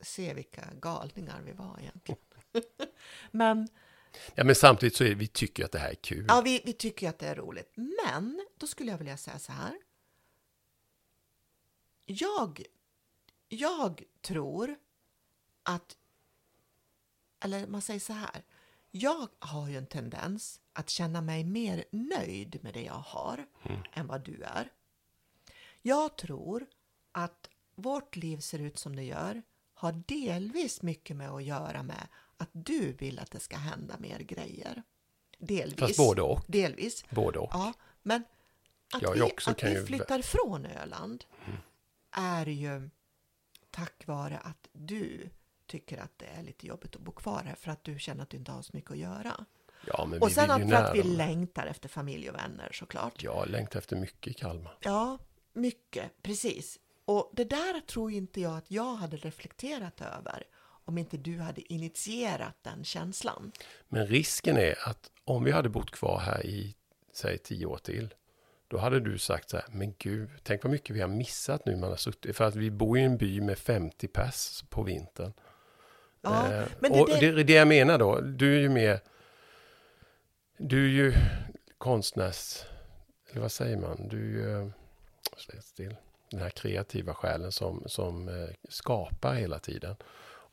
se 0.00 0.34
vilka 0.34 0.64
galningar 0.80 1.42
vi 1.46 1.52
var 1.52 1.78
egentligen. 1.80 2.20
men 3.30 3.68
Ja, 4.34 4.44
men 4.44 4.54
samtidigt 4.54 4.96
så 4.96 5.04
är 5.04 5.14
vi 5.14 5.26
tycker 5.26 5.64
att 5.64 5.72
det 5.72 5.78
här 5.78 5.90
är 5.90 5.94
kul. 5.94 6.24
ja, 6.28 6.40
vi, 6.40 6.62
vi 6.64 6.72
tycker 6.72 7.08
att 7.08 7.18
det 7.18 7.26
är 7.26 7.34
roligt. 7.34 7.72
Men 7.74 8.46
då 8.58 8.66
skulle 8.66 8.90
jag 8.90 8.98
vilja 8.98 9.16
säga 9.16 9.38
så 9.38 9.52
här. 9.52 9.74
Jag, 12.06 12.62
jag 13.48 14.02
tror 14.20 14.76
att, 15.62 15.96
eller 17.40 17.66
man 17.66 17.82
säger 17.82 18.00
så 18.00 18.12
här. 18.12 18.44
Jag 18.90 19.28
har 19.38 19.68
ju 19.68 19.76
en 19.76 19.86
tendens 19.86 20.60
att 20.72 20.90
känna 20.90 21.20
mig 21.20 21.44
mer 21.44 21.84
nöjd 21.90 22.58
med 22.62 22.74
det 22.74 22.82
jag 22.82 22.94
har 22.94 23.46
än 23.92 24.06
vad 24.06 24.24
du 24.24 24.42
är. 24.42 24.72
Jag 25.82 26.16
tror 26.16 26.66
att 27.12 27.48
vårt 27.74 28.16
liv 28.16 28.38
ser 28.38 28.58
ut 28.58 28.78
som 28.78 28.96
det 28.96 29.02
gör 29.02 29.42
har 29.74 29.92
delvis 30.06 30.82
mycket 30.82 31.16
med 31.16 31.30
att 31.30 31.44
göra 31.44 31.82
med 31.82 32.08
att 32.44 32.64
du 32.66 32.92
vill 32.92 33.18
att 33.18 33.30
det 33.30 33.40
ska 33.40 33.56
hända 33.56 33.96
mer 33.98 34.18
grejer. 34.18 34.82
Delvis. 35.38 35.78
Fast 35.80 35.96
både 35.96 36.22
och. 36.22 36.40
Delvis. 36.46 37.04
Både 37.10 37.38
och. 37.38 37.50
Ja, 37.52 37.72
men 38.02 38.24
att 38.94 39.02
Jag 39.02 39.12
vi, 39.14 39.20
att 39.46 39.62
vi 39.62 39.68
ju- 39.68 39.74
Mm. 39.74 39.86
flyttar 39.86 40.22
från 40.22 40.66
Öland 40.66 41.24
är 42.10 42.46
ju 42.46 42.90
tack 43.70 44.06
vare 44.06 44.38
att 44.38 44.68
du 44.72 45.28
tycker 45.66 45.98
att 45.98 46.18
det 46.18 46.26
är 46.26 46.42
lite 46.42 46.66
jobbigt 46.66 46.96
att 46.96 47.02
bo 47.02 47.12
kvar 47.12 47.42
här 47.44 47.54
för 47.54 47.70
att 47.70 47.84
du 47.84 47.98
känner 47.98 48.22
att 48.22 48.30
du 48.30 48.36
inte 48.36 48.52
har 48.52 48.62
så 48.62 48.70
mycket 48.74 48.90
att 48.90 48.98
göra. 48.98 49.44
Ja, 49.86 50.06
men 50.10 50.22
Och 50.22 50.28
vi 50.28 50.32
sen 50.34 50.50
att 50.50 50.68
för 50.68 50.72
att 50.74 50.94
vi 50.96 51.02
längtar 51.02 51.66
efter 51.66 51.88
familj 51.88 52.28
och 52.30 52.36
vänner 52.36 52.70
såklart. 52.72 53.22
Jag 53.22 53.48
längtar 53.48 53.78
efter 53.78 53.96
mycket 53.96 54.30
i 54.30 54.34
Kalmar. 54.34 54.76
Ja, 54.80 55.18
mycket, 55.52 56.22
precis. 56.22 56.78
Och 57.04 57.30
det 57.32 57.44
där 57.44 57.80
tror 57.80 58.10
inte 58.12 58.40
jag 58.40 58.56
att 58.56 58.70
jag 58.70 58.94
hade 58.94 59.16
reflekterat 59.16 60.00
över 60.00 60.44
om 60.84 60.98
inte 60.98 61.16
du 61.16 61.38
hade 61.38 61.72
initierat 61.72 62.54
den 62.62 62.84
känslan. 62.84 63.52
Men 63.88 64.06
risken 64.06 64.56
är 64.56 64.88
att 64.88 65.10
om 65.24 65.44
vi 65.44 65.50
hade 65.50 65.68
bott 65.68 65.90
kvar 65.90 66.18
här 66.18 66.46
i, 66.46 66.74
säg 67.12 67.38
tio 67.38 67.66
år 67.66 67.78
till, 67.78 68.14
då 68.68 68.78
hade 68.78 69.00
du 69.00 69.18
sagt 69.18 69.50
så 69.50 69.56
här, 69.56 69.66
men 69.70 69.94
gud, 69.98 70.30
tänk 70.42 70.64
vad 70.64 70.70
mycket 70.72 70.96
vi 70.96 71.00
har 71.00 71.08
missat 71.08 71.66
nu 71.66 71.76
man 71.76 71.90
har 71.90 71.96
suttit, 71.96 72.36
för 72.36 72.44
att 72.44 72.56
vi 72.56 72.70
bor 72.70 72.98
i 72.98 73.02
en 73.02 73.16
by 73.16 73.40
med 73.40 73.58
50 73.58 74.08
pers 74.08 74.64
på 74.68 74.82
vintern. 74.82 75.32
Ja, 76.22 76.52
Eh, 76.52 76.66
men 76.80 76.92
det- 76.92 77.00
och 77.00 77.08
det- 77.08 77.32
det, 77.32 77.44
det 77.44 77.52
jag 77.52 77.68
menar 77.68 77.98
då, 77.98 78.20
du 78.20 78.56
är 78.56 78.60
ju 78.60 78.68
mer, 78.68 79.00
du 80.58 80.84
är 80.84 80.88
ju 81.04 81.12
konstnärs, 81.78 82.62
eller 83.30 83.40
vad 83.40 83.52
säger 83.52 83.76
man, 83.76 84.08
du 84.08 84.42
är 84.50 84.60
ju, 84.62 84.70
slä 85.36 85.62
still, 85.62 85.96
den 86.30 86.40
här 86.40 86.50
kreativa 86.50 87.14
själen 87.14 87.52
som, 87.52 87.82
som 87.86 88.28
eh, 88.28 88.48
skapar 88.68 89.34
hela 89.34 89.58
tiden. 89.58 89.96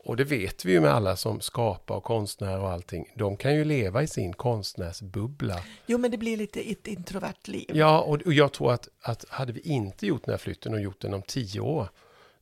Och 0.03 0.17
det 0.17 0.23
vet 0.23 0.65
vi 0.65 0.71
ju 0.71 0.79
med 0.81 0.91
alla 0.91 1.15
som 1.15 1.41
skapar 1.41 1.95
och 1.95 2.03
konstnärer 2.03 2.59
och 2.59 2.69
allting. 2.69 3.05
De 3.15 3.37
kan 3.37 3.55
ju 3.55 3.63
leva 3.65 4.03
i 4.03 4.07
sin 4.07 4.33
konstnärsbubbla. 4.33 5.59
Jo, 5.85 5.97
men 5.97 6.11
det 6.11 6.17
blir 6.17 6.37
lite 6.37 6.59
ett 6.71 6.87
introvert 6.87 7.47
liv. 7.47 7.65
Ja, 7.73 8.01
och, 8.01 8.33
jag 8.33 8.51
tror 8.51 8.73
att, 8.73 8.87
att 9.01 9.25
hade 9.29 9.53
vi 9.53 9.59
inte 9.59 10.07
gjort 10.07 10.25
den 10.25 10.33
här 10.33 10.37
flytten 10.37 10.73
och 10.73 10.81
gjort 10.81 11.01
den 11.01 11.13
om 11.13 11.21
tio 11.21 11.59
år, 11.59 11.87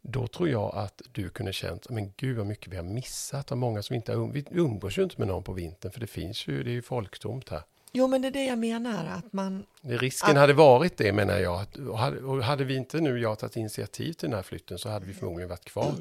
då 0.02 0.28
tror 0.28 0.50
jag 0.50 0.76
att 0.76 1.02
du 1.12 1.30
kunde 1.30 1.54
känt, 1.54 1.90
men 1.90 2.14
gud 2.18 2.38
vad 2.38 2.46
mycket 2.48 2.68
vi 2.74 2.76
har 2.76 2.84
missat. 2.84 3.52
Och 3.52 3.58
många 3.58 3.82
som 3.84 3.96
inte 3.96 4.12
har, 4.14 4.20
um- 4.20 4.32
vi 4.34 4.46
umgås 4.52 4.98
ju 4.98 5.04
inte 5.04 5.16
med 5.18 5.28
någon 5.28 5.44
på 5.44 5.54
vintern, 5.54 5.92
för 5.92 6.00
det 6.00 6.08
finns 6.08 6.48
ju, 6.48 6.64
det 6.64 6.70
är 6.70 6.74
ju 6.74 6.82
folktomt 6.82 7.50
här. 7.50 7.62
Jo, 7.92 8.08
men 8.08 8.22
det 8.22 8.28
är 8.28 8.32
det 8.32 8.46
jag 8.46 8.58
menar, 8.58 9.06
att 9.06 9.34
man... 9.34 9.66
Det, 9.82 9.98
risken 9.98 10.30
Att- 10.30 10.38
hade 10.38 10.54
varit 10.54 10.98
det 10.98 11.14
menar 11.14 11.38
jag. 11.40 11.62
att- 11.62 11.78
Och 11.78 11.98
hade, 11.98 12.20
och 12.22 12.44
hade 12.44 12.64
vi 12.64 12.76
inte 12.76 13.02
nu 13.02 13.20
jag 13.20 13.40
tagit 13.40 13.56
initiativ 13.56 14.14
till 14.14 14.30
den 14.30 14.36
här 14.36 14.44
flytten 14.44 14.78
så 14.78 14.90
hade 14.90 15.06
vi 15.06 15.14
förmodligen 15.14 15.50
varit 15.50 15.66
kvar. 15.66 15.94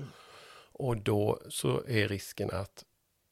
Och 0.79 0.97
då 0.97 1.39
så 1.49 1.85
är 1.87 2.09
risken 2.09 2.51
att, 2.51 2.85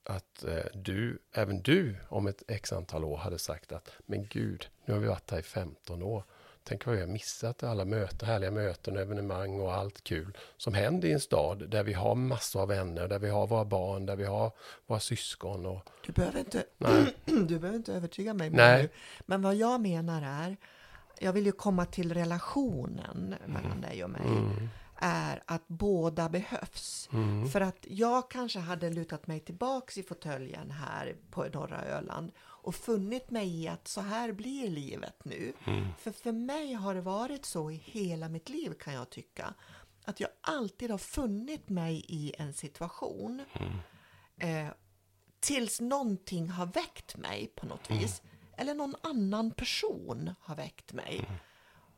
att 0.04 0.44
eh, 0.44 0.64
du, 0.74 1.18
även 1.32 1.62
du 1.62 1.96
om 2.08 2.26
ett 2.26 2.42
x 2.48 2.72
antal 2.72 3.04
år 3.04 3.16
hade 3.16 3.38
sagt 3.38 3.72
att 3.72 3.90
men 4.06 4.26
gud, 4.26 4.68
nu 4.84 4.94
har 4.94 5.00
vi 5.00 5.06
varit 5.06 5.30
här 5.30 5.38
i 5.38 5.42
15 5.42 6.02
år. 6.02 6.24
Tänk 6.68 6.86
vad 6.86 6.94
vi 6.94 7.00
har 7.00 7.08
missat 7.08 7.62
alla 7.62 7.84
möten, 7.84 8.28
härliga 8.28 8.50
möten, 8.50 8.96
evenemang 8.96 9.60
och 9.60 9.74
allt 9.74 10.04
kul 10.04 10.36
som 10.56 10.74
händer 10.74 11.08
i 11.08 11.12
en 11.12 11.20
stad 11.20 11.70
där 11.70 11.82
vi 11.84 11.92
har 11.92 12.14
massor 12.14 12.62
av 12.62 12.68
vänner, 12.68 13.08
där 13.08 13.18
vi 13.18 13.28
har 13.28 13.46
våra 13.46 13.64
barn, 13.64 14.06
där 14.06 14.16
vi 14.16 14.24
har 14.24 14.52
våra 14.86 15.00
syskon. 15.00 15.66
Och, 15.66 15.90
Du 16.06 16.12
behöver 16.12 16.38
inte, 16.38 16.64
nej, 16.78 17.16
du 17.24 17.58
behöver 17.58 17.76
inte 17.76 17.92
övertyga 17.92 18.34
mig 18.34 18.50
Nej. 18.50 18.90
Men 19.26 19.42
vad 19.42 19.54
jag 19.54 19.80
menar 19.80 20.22
är, 20.22 20.56
jag 21.18 21.32
vill 21.32 21.46
ju 21.46 21.52
komma 21.52 21.86
till 21.86 22.14
relationen 22.14 23.34
mellan 23.46 23.80
dig 23.80 24.04
och 24.04 24.10
mig, 24.10 24.26
mm, 24.26 24.68
är 24.98 25.42
att 25.46 25.68
båda 25.68 26.28
behövs. 26.28 27.08
mm, 27.12 27.48
För 27.48 27.60
att 27.60 27.86
jag 27.88 28.30
kanske 28.30 28.58
hade 28.58 28.90
lutat 28.90 29.26
mig 29.26 29.40
tillbaks 29.40 29.98
i 29.98 30.02
fåtöljen 30.02 30.70
här 30.70 31.16
på 31.30 31.44
norra 31.44 31.82
Öland 31.84 32.32
och 32.38 32.74
funnit 32.74 33.30
mig 33.30 33.62
i 33.62 33.68
att 33.68 33.88
så 33.88 34.00
här 34.00 34.32
blir 34.32 34.70
livet 34.70 35.24
nu. 35.24 35.52
mm, 35.66 35.86
För 35.98 36.10
för 36.12 36.32
mig 36.32 36.72
har 36.72 36.94
det 36.94 37.00
varit 37.00 37.44
så 37.44 37.70
i 37.70 37.74
hela 37.84 38.28
mitt 38.28 38.48
liv 38.48 38.72
kan 38.80 38.94
jag 38.94 39.10
tycka. 39.10 39.54
Att 40.04 40.20
jag 40.20 40.30
alltid 40.40 40.90
har 40.90 40.98
funnit 40.98 41.68
mig 41.68 42.04
i 42.08 42.32
en 42.38 42.52
situation 42.52 43.44
eh, 44.40 44.68
tills 45.40 45.80
någonting 45.80 46.48
har 46.50 46.66
väckt 46.66 47.16
mig 47.16 47.46
på 47.56 47.66
något 47.66 47.90
vis. 47.90 48.22
Eller 48.56 48.74
någon 48.74 48.94
annan 49.02 49.50
person 49.50 50.34
har 50.40 50.54
väckt 50.56 50.92
mig. 50.92 51.24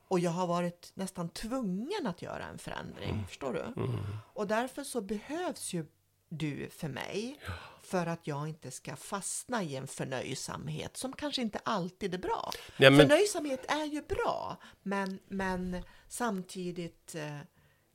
Och 0.09 0.21
jag 0.21 0.31
har 0.31 0.47
varit 0.47 0.93
nästan 0.95 1.29
tvungen 1.29 2.07
att 2.07 2.23
göra 2.23 2.45
en 2.45 2.59
förändring. 2.59 3.25
Förstår 3.29 3.53
du? 3.53 3.83
mm. 3.83 3.99
Och 4.35 4.47
därför 4.47 4.85
så 4.85 5.01
behövs 5.01 5.73
ju 5.73 5.87
du 6.29 6.71
för 6.71 6.89
mig 6.89 7.41
för 7.83 8.07
att 8.07 8.27
jag 8.27 8.49
inte 8.49 8.71
ska 8.71 8.97
fastna 8.97 9.63
i 9.63 9.77
en 9.77 9.87
förnöjsamhet 9.87 10.97
som 10.97 11.13
kanske 11.13 11.43
inte 11.43 11.61
alltid 11.65 12.15
är 12.15 12.19
bra. 12.19 12.51
Ja, 12.77 12.91
men, 12.91 13.01
Förnöjsamhet 13.01 13.65
är 13.69 13.85
ju 13.85 14.03
bra, 14.03 14.57
men, 14.83 15.19
men 15.29 15.83
samtidigt 16.09 17.15
eh, 17.15 17.39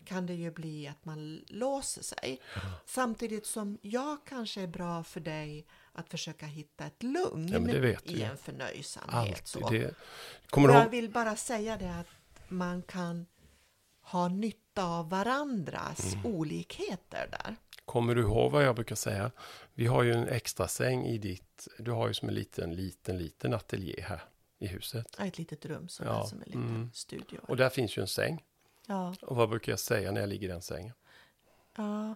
kan 0.05 0.25
det 0.25 0.33
ju 0.33 0.51
bli 0.51 0.87
att 0.87 1.05
man 1.05 1.41
låser 1.47 2.03
sig. 2.03 2.41
Samtidigt 2.85 3.45
som 3.45 3.77
jag 3.81 4.17
kanske 4.25 4.61
är 4.61 4.67
bra 4.67 5.03
för 5.03 5.19
dig 5.19 5.67
att 5.93 6.09
försöka 6.09 6.45
hitta 6.45 6.85
ett 6.85 7.03
lugn 7.03 7.47
Ja, 7.71 7.87
i 8.03 8.21
en 8.23 8.37
förnöjsamhet. 8.37 9.47
Så. 9.47 9.69
det. 9.69 9.95
Kommer 10.49 10.69
Jag 10.73 10.89
vill 10.89 11.09
bara 11.09 11.35
säga 11.35 11.77
det 11.77 11.95
att 11.95 12.07
man 12.47 12.81
kan 12.81 13.25
ha 14.01 14.27
nytta 14.27 14.85
av 14.85 15.09
varandras 15.09 16.13
Mm. 16.13 16.25
olikheter 16.25 17.27
där. 17.31 17.55
Kommer 17.85 18.15
du 18.15 18.21
ihåg 18.21 18.51
vad 18.51 18.63
jag 18.63 18.75
brukar 18.75 18.95
säga? 18.95 19.31
Vi 19.73 19.85
har 19.87 20.03
ju 20.03 20.13
en 20.13 20.27
extra 20.27 20.67
säng 20.67 21.05
i 21.05 21.17
ditt, 21.17 21.67
du 21.79 21.91
har 21.91 22.07
ju 22.07 22.13
som 22.13 22.29
en 22.29 22.35
liten, 22.35 22.75
liten, 22.75 23.17
liten 23.17 23.53
ateljé 23.53 24.01
här 24.01 24.23
i 24.59 24.67
huset. 24.67 25.15
Har 25.17 25.25
ett 25.27 25.37
litet 25.37 25.65
rum 25.65 25.87
som 25.89 26.05
Ja, 26.05 26.23
är 26.23 26.27
som 26.27 26.37
en 26.37 26.45
liten 26.45 26.67
mm. 26.75 26.91
studio. 26.93 27.39
Och 27.47 27.57
där 27.57 27.69
finns 27.69 27.97
ju 27.97 28.01
en 28.01 28.07
säng. 28.07 28.43
Ja, 28.87 29.15
Och 29.21 29.35
vad 29.35 29.49
brukar 29.49 29.71
jag 29.71 29.79
säga 29.79 30.11
när 30.11 30.21
jag 30.21 30.29
ligger 30.29 30.47
i 30.47 30.51
den 30.51 30.61
sängen? 30.61 30.93
ja, 31.77 32.15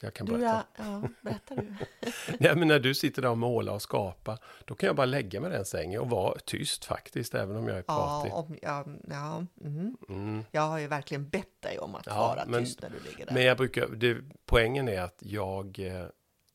Jag 0.00 0.14
kan 0.14 0.26
du, 0.26 0.32
berätta. 0.32 0.64
ja, 0.76 0.84
ja, 0.84 1.08
berättar 1.22 1.56
du? 1.56 1.74
Nej, 2.38 2.56
men 2.56 2.68
när 2.68 2.78
du 2.78 2.94
sitter 2.94 3.22
där 3.22 3.28
och 3.30 3.38
målar 3.38 3.72
och 3.72 3.82
skapar, 3.82 4.38
då 4.64 4.74
kan 4.74 4.86
jag 4.86 4.96
bara 4.96 5.06
lägga 5.06 5.40
mig 5.40 5.50
i 5.50 5.52
den 5.54 5.64
sängen 5.64 6.00
och 6.00 6.10
vara 6.10 6.38
tyst 6.44 6.84
faktiskt, 6.84 7.34
även 7.34 7.56
om 7.56 7.68
jag 7.68 7.78
är 7.78 7.84
Ja, 7.86 8.20
pratig. 8.22 8.34
om, 8.34 8.58
ja, 8.62 8.84
ja 9.10 9.46
mhm. 9.54 9.96
Mm. 10.08 10.44
jag 10.50 10.62
har 10.62 10.78
ju 10.78 10.86
verkligen 10.86 11.28
bett 11.28 11.62
dig 11.62 11.78
om 11.78 11.94
att 11.94 12.06
Ja, 12.06 12.14
vara 12.18 12.44
men- 12.46 12.64
tyst 12.64 12.82
när 12.82 12.90
du 12.90 13.00
ligger 13.10 13.26
där. 13.26 13.34
Men 13.34 13.44
jag 13.44 13.56
brukar, 13.56 13.86
det, 13.88 14.16
poängen 14.46 14.88
är 14.88 15.00
att 15.00 15.16
jag 15.18 15.78
eh, 15.78 16.06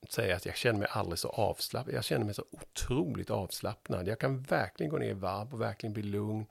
säger 0.10 0.36
att 0.36 0.46
jag 0.46 0.56
känner 0.56 0.80
mig 0.80 0.88
aldrig 0.92 1.20
så 1.20 1.30
avslappnad. 1.30 1.96
Jag 1.96 2.04
känner 2.04 2.26
mig 2.26 2.34
så 2.34 2.46
otroligt 2.52 3.30
avslappnad. 3.30 4.08
Jag 4.08 4.20
kan 4.20 4.42
verkligen 4.42 4.90
gå 4.90 4.98
ner 4.98 5.10
i 5.10 5.14
varv 5.14 5.54
och 5.54 5.62
verkligen 5.62 5.94
bli 5.94 6.04
lugn 6.04 6.46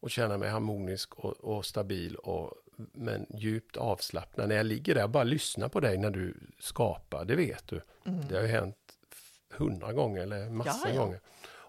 och 0.00 0.10
känna 0.10 0.38
mig 0.38 0.48
harmonisk 0.50 1.14
och, 1.14 1.32
och 1.56 1.64
stabil 1.66 2.16
och 2.16 2.52
men 2.92 3.26
djupt 3.34 3.76
avslappnad. 3.76 4.48
När 4.48 4.56
jag 4.56 4.66
ligger 4.66 4.94
där 4.94 5.04
och 5.04 5.10
bara 5.10 5.24
lyssnar 5.24 5.68
på 5.68 5.80
dig 5.80 5.98
när 5.98 6.10
du 6.10 6.34
skapar, 6.58 7.24
det 7.24 7.36
vet 7.36 7.68
du. 7.68 7.80
Mm. 8.06 8.28
Det 8.28 8.34
har 8.34 8.42
ju 8.42 8.48
hänt 8.48 8.76
hundra 9.50 9.92
gånger 9.92 10.22
eller 10.22 10.48
massor 10.50 10.88
Ja, 10.88 10.94
ja. 10.94 11.00
gånger. 11.04 11.20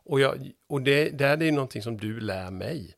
Och, 0.06 0.20
jag, 0.20 0.52
och 0.68 0.82
det, 0.82 1.10
det 1.10 1.26
här 1.28 1.44
är 1.44 1.52
någonting 1.52 1.82
som 1.82 1.98
du 1.98 2.20
lär 2.20 2.52
mig. 2.52 2.96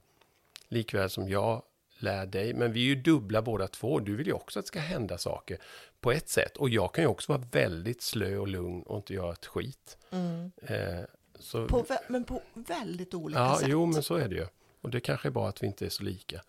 Likväl 0.67 1.09
som 1.09 1.29
jag 1.29 1.63
lär 1.97 2.25
dig. 2.25 2.53
Men 2.53 2.73
vi 2.73 2.79
är 2.79 2.85
ju 2.85 3.01
dubbla 3.01 3.41
båda 3.41 3.67
två. 3.67 3.99
Du 3.99 4.15
vill 4.15 4.27
ju 4.27 4.33
också 4.33 4.59
att 4.59 4.65
det 4.65 4.67
ska 4.67 4.79
hända 4.79 5.17
saker 5.17 5.57
på 5.99 6.11
ett 6.11 6.29
sätt. 6.29 6.57
Och 6.57 6.69
jag 6.69 6.93
kan 6.93 7.03
ju 7.03 7.07
också 7.07 7.31
vara 7.31 7.43
väldigt 7.51 8.01
slö 8.01 8.37
och 8.37 8.47
lugn 8.47 8.81
och 8.83 8.97
inte 8.97 9.13
göra 9.13 9.31
ett 9.33 9.45
skit. 9.45 9.97
Mm. 10.11 10.51
Eh, 10.61 11.03
så, 11.39 11.67
På, 11.67 11.83
vä- 11.83 11.97
men 12.09 12.23
på 12.23 12.41
väldigt 12.53 13.13
olika 13.13 13.39
ja, 13.39 13.57
sätt. 13.59 13.67
jo, 13.69 13.85
men 13.85 14.03
så 14.03 14.15
är 14.15 14.27
det 14.27 14.35
ju. 14.35 14.45
Och 14.81 14.89
det 14.89 14.99
kanske 14.99 15.27
är 15.27 15.31
bra 15.31 15.47
att 15.49 15.63
vi 15.63 15.67
inte 15.67 15.85
är 15.85 15.89
så 15.89 16.03
lika. 16.03 16.41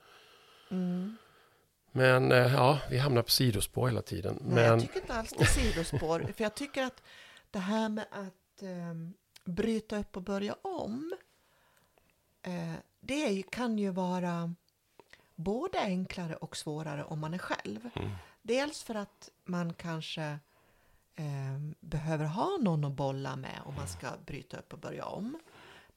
mm. 0.70 1.16
Men 1.96 2.32
eh, 2.32 2.52
ja, 2.52 2.78
vi 2.90 2.98
hamnar 2.98 3.22
på 3.22 3.30
sidospår 3.30 3.88
hela 3.88 4.02
tiden. 4.02 4.38
Nej, 4.40 4.54
men 4.54 4.64
jag 4.64 4.80
tycker 4.80 5.00
inte 5.00 5.14
alls 5.14 5.34
det 5.38 5.42
är 5.42 5.46
sidospår. 5.46 6.32
för 6.36 6.44
jag 6.44 6.54
tycker 6.54 6.82
att 6.82 7.02
det 7.50 7.58
här 7.58 7.88
med 7.88 8.06
att 8.10 8.62
ehm, 8.62 9.14
bryta 9.44 9.98
upp 9.98 10.16
och 10.16 10.22
börja 10.22 10.56
om. 10.62 11.16
Eh, 12.42 12.72
det 13.00 13.42
kan 13.42 13.78
ju 13.78 13.90
vara 13.90 14.54
både 15.34 15.80
enklare 15.80 16.36
och 16.36 16.56
svårare 16.56 17.04
om 17.04 17.20
man 17.20 17.34
är 17.34 17.38
själv. 17.38 17.90
Mm. 17.94 18.10
Dels 18.42 18.82
för 18.82 18.94
att 18.94 19.30
man 19.44 19.74
kanske 19.74 20.38
ehm, 21.14 21.74
behöver 21.80 22.24
ha 22.24 22.58
någon 22.60 22.84
att 22.84 22.92
bolla 22.92 23.36
med 23.36 23.60
om 23.64 23.74
man 23.74 23.88
ska 23.88 24.06
bryta 24.26 24.56
upp 24.56 24.72
och 24.72 24.78
börja 24.78 25.04
om. 25.04 25.38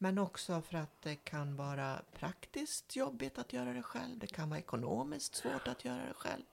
Men 0.01 0.17
också 0.17 0.61
för 0.61 0.77
att 0.77 1.01
det 1.01 1.15
kan 1.15 1.55
vara 1.55 2.01
praktiskt 2.19 2.95
jobbigt 2.95 3.37
att 3.37 3.53
göra 3.53 3.73
det 3.73 3.83
själv. 3.83 4.19
Det 4.19 4.27
kan 4.27 4.49
vara 4.49 4.59
ekonomiskt 4.59 5.35
svårt 5.35 5.67
att 5.67 5.85
göra 5.85 6.05
det 6.07 6.13
själv. 6.13 6.43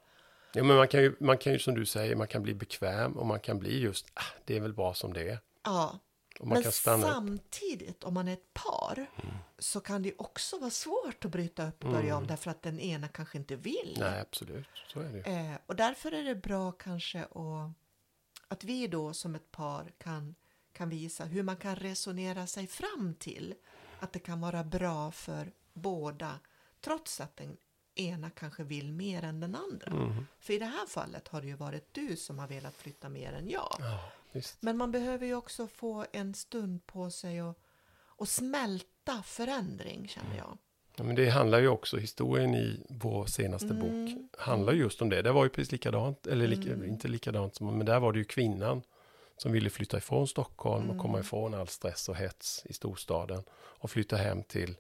Ja, 0.53 0.63
men 0.65 0.77
man 0.77 0.89
kan, 0.89 1.03
ju, 1.03 1.17
man 1.21 1.39
kan 1.39 1.53
ju 1.53 1.59
som 1.59 1.75
du 1.75 1.87
säger, 1.87 2.17
man 2.17 2.27
kan 2.29 2.43
bli 2.43 2.55
bekväm 2.55 3.13
och 3.13 3.27
man 3.27 3.41
kan 3.41 3.59
bli 3.59 3.79
just, 3.81 4.07
ah, 4.15 4.23
det 4.45 4.57
är 4.57 4.61
väl 4.61 4.73
bra 4.73 4.95
som 4.95 5.13
det 5.13 5.29
är. 5.31 5.39
Ja, 5.65 5.99
Och 6.41 6.47
man 6.47 6.55
Men 6.55 6.63
kan 6.63 6.73
stanna 6.73 7.07
upp. 7.07 7.13
samtidigt, 7.13 8.05
om 8.05 8.15
man 8.15 8.29
är 8.29 8.33
ett 8.33 8.55
par, 8.55 9.07
så 9.59 9.81
kan 9.81 10.03
det 10.03 10.13
också 10.19 10.59
vara 10.59 10.71
svårt 10.71 11.25
att 11.25 11.31
bryta 11.31 11.69
upp 11.69 11.85
och 11.85 11.91
börja 11.91 12.17
om 12.17 12.27
därför 12.27 12.51
att 12.51 12.63
den 12.63 12.81
ena 12.81 13.09
kanske 13.09 13.39
inte 13.39 13.57
vill. 13.57 13.97
Nej, 14.01 14.21
absolut. 14.21 14.69
Så 14.93 15.01
är 15.01 15.13
det. 15.13 15.31
Eh, 15.31 15.59
och 15.67 15.77
därför 15.77 16.13
är 16.13 16.25
det 16.25 16.35
bra 16.35 16.73
kanske 16.73 17.21
att, 17.25 17.71
att 18.49 18.65
vi 18.65 18.87
då 18.87 19.13
som 19.13 19.35
ett 19.35 19.51
par 19.51 19.93
kan, 19.99 20.35
kan 20.77 20.89
visa 20.89 21.25
hur 21.25 21.43
man 21.43 21.57
kan 21.57 21.77
resonera 21.77 22.47
sig 22.47 22.67
fram 22.67 23.15
till 23.19 23.55
att 24.01 24.13
det 24.13 24.19
kan 24.19 24.41
vara 24.41 24.65
bra 24.65 25.11
för 25.11 25.53
båda 25.73 26.41
trots 26.81 27.21
att 27.21 27.37
den 27.37 27.57
ena 27.95 28.31
kanske 28.31 28.63
vill 28.65 28.93
mer 28.93 29.23
än 29.23 29.41
den 29.41 29.55
andra. 29.55 29.91
Mm. 29.91 30.27
För 30.41 30.53
i 30.53 30.59
det 30.59 30.65
här 30.65 30.87
fallet 30.87 31.29
har 31.29 31.41
det 31.41 31.47
ju 31.47 31.55
varit 31.57 31.95
du 31.95 32.17
som 32.17 32.39
har 32.39 32.49
velat 32.49 32.75
flytta 32.77 33.09
mer 33.09 33.33
än 33.33 33.49
jag. 33.49 33.77
Ja. 33.79 34.13
Men 34.61 34.77
man 34.77 34.91
behöver 34.93 35.27
ju 35.27 35.35
också 35.35 35.67
få 35.67 36.05
en 36.13 36.35
stund 36.35 36.87
på 36.87 37.11
sig 37.11 37.43
och, 37.43 37.59
och 37.99 38.29
smälta 38.29 39.23
förändring, 39.23 40.09
känner 40.09 40.37
jag. 40.37 40.59
Ja, 40.97 41.05
men 41.05 41.15
det 41.15 41.31
handlar 41.31 41.59
ju 41.59 41.69
också, 41.69 41.97
historien 41.97 42.55
i 42.55 42.87
vår 42.89 43.27
senaste 43.27 43.69
Mm. 43.69 43.81
bok 43.81 44.31
handlar 44.39 44.73
just 44.73 45.03
om 45.03 45.09
det. 45.09 45.23
Det 45.23 45.33
var 45.33 45.45
ju 45.45 45.51
precis 45.51 45.73
likadant, 45.73 46.27
eller 46.27 46.47
lika, 46.47 46.73
Mm. 46.73 46.89
inte 46.89 47.09
likadant, 47.09 47.61
men 47.61 47.87
där 47.87 48.01
var 48.01 48.13
det 48.13 48.19
ju 48.19 48.25
kvinnan 48.25 48.83
som 49.37 49.53
ville 49.53 49.71
flytta 49.71 49.99
ifrån 49.99 50.29
Stockholm 50.29 50.85
Mm. 50.85 50.97
och 50.97 51.03
komma 51.03 51.21
ifrån 51.21 51.55
all 51.55 51.69
stress 51.69 52.09
och 52.09 52.17
hets 52.17 52.63
i 52.67 52.73
storstaden 52.73 53.43
och 53.53 53.91
flytta 53.91 54.17
hem 54.17 54.43
till 54.43 54.77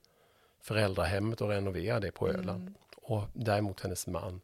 föräldrahemmet 0.61 1.41
och 1.41 1.49
renovera 1.49 2.01
det 2.01 2.13
på 2.13 2.29
Öland. 2.29 2.63
Mm. 2.63 2.75
Och 2.97 3.23
däremot 3.33 3.81
hennes 3.81 4.07
man 4.07 4.41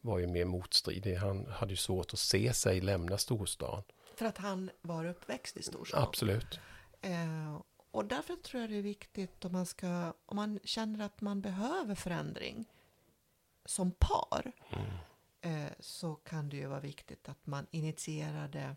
var 0.00 0.18
ju 0.18 0.26
mer 0.26 0.44
motstridig. 0.44 1.14
Han 1.14 1.46
hade 1.46 1.72
ju 1.72 1.76
svårt 1.76 2.12
att 2.12 2.18
se 2.18 2.52
sig 2.52 2.80
lämna 2.80 3.18
storstan. 3.18 3.82
För 4.16 4.26
att 4.26 4.38
han 4.38 4.70
var 4.82 5.04
uppväxt 5.04 5.56
i 5.56 5.62
storstan. 5.62 6.02
Absolut. 6.02 6.60
Eh, 7.00 7.60
och 7.90 8.04
därför 8.04 8.36
tror 8.36 8.60
jag 8.60 8.70
det 8.70 8.76
är 8.76 8.82
viktigt 8.82 9.44
om 9.44 9.52
man, 9.52 9.66
ska, 9.66 10.12
om 10.26 10.36
man 10.36 10.58
känner 10.64 11.04
att 11.04 11.20
man 11.20 11.40
behöver 11.40 11.94
förändring 11.94 12.64
som 13.64 13.90
par 13.90 14.52
Mm. 14.70 15.64
eh, 15.66 15.72
så 15.80 16.14
kan 16.14 16.48
det 16.48 16.56
ju 16.56 16.66
vara 16.66 16.80
viktigt 16.80 17.28
att 17.28 17.46
man 17.46 17.66
initierar 17.70 18.48
det 18.48 18.76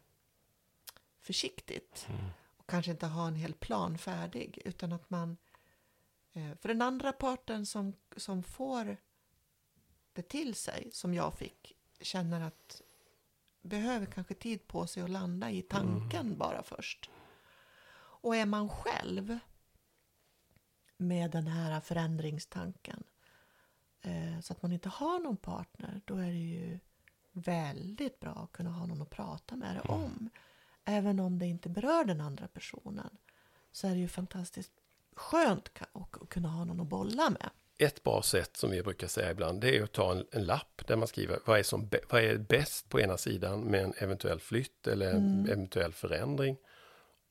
försiktigt 1.22 2.06
Mm. 2.10 2.26
och 2.58 2.70
kanske 2.70 2.92
inte 2.92 3.08
ha 3.08 3.28
en 3.28 3.36
hel 3.36 3.54
plan 3.54 3.98
färdig 3.98 4.62
utan 4.66 4.92
att 4.94 5.10
man 5.10 5.38
eh, 6.34 6.56
för 6.58 6.68
den 6.68 6.82
andra 6.82 7.12
parten 7.12 7.66
som, 7.66 7.94
som 8.18 8.44
får 8.44 8.98
det 10.14 10.22
till 10.22 10.56
sig 10.56 10.90
som 10.94 11.14
jag 11.14 11.34
fick 11.34 11.76
känner 12.02 12.42
att 12.42 12.82
behöver 13.62 14.06
kanske 14.06 14.34
tid 14.34 14.68
på 14.68 14.88
sig 14.88 15.04
att 15.04 15.10
landa 15.10 15.52
i 15.52 15.62
tanken 15.62 16.38
bara 16.38 16.64
först. 16.64 17.10
Och 18.22 18.36
är 18.36 18.46
man 18.46 18.70
själv 18.70 19.40
med 20.98 21.32
den 21.32 21.48
här 21.48 21.82
förändringstanken 21.82 23.04
eh, 24.02 24.40
så 24.40 24.54
att 24.54 24.62
man 24.62 24.72
inte 24.72 24.90
har 24.90 25.20
någon 25.20 25.38
partner, 25.38 26.02
då 26.06 26.16
är 26.16 26.28
det 26.28 26.38
ju 26.38 26.80
väldigt 27.32 28.20
bra 28.20 28.32
att 28.32 28.52
kunna 28.52 28.70
ha 28.70 28.86
någon 28.86 29.02
att 29.02 29.10
prata 29.10 29.56
med 29.56 29.76
det 29.76 29.82
om. 29.82 30.30
Även 30.90 31.20
om 31.20 31.40
det 31.40 31.46
inte 31.46 31.70
berör 31.70 32.04
den 32.04 32.22
andra 32.22 32.48
personen 32.48 33.10
så 33.72 33.88
är 33.88 33.92
det 33.92 34.00
ju 34.00 34.08
fantastiskt 34.08 34.72
skönt 35.16 35.70
att 35.92 36.30
kunna 36.30 36.50
ha 36.50 36.66
någon 36.66 36.80
att 36.80 36.88
bolla 36.88 37.30
med. 37.30 37.50
Ett 37.78 38.04
bra 38.04 38.22
sätt 38.22 38.58
som 38.58 38.70
vi 38.72 38.84
brukar 38.84 39.08
säga 39.08 39.32
ibland, 39.32 39.62
det 39.62 39.78
är 39.78 39.84
att 39.84 39.92
ta 39.92 40.12
en, 40.12 40.26
en 40.32 40.46
lapp 40.46 40.82
där 40.88 40.96
man 40.96 41.08
skriver 41.08 41.40
vad 41.46 41.60
är, 41.60 41.64
som, 41.64 41.90
vad 42.10 42.24
är 42.24 42.38
bäst 42.38 42.90
på 42.90 43.00
ena 43.02 43.18
sidan 43.18 43.62
med 43.62 43.84
en 43.84 43.94
eventuell 43.98 44.40
flytt 44.40 44.88
eller 44.88 45.12
Mm. 45.12 45.46
eventuell 45.46 45.94
förändring. 45.94 46.58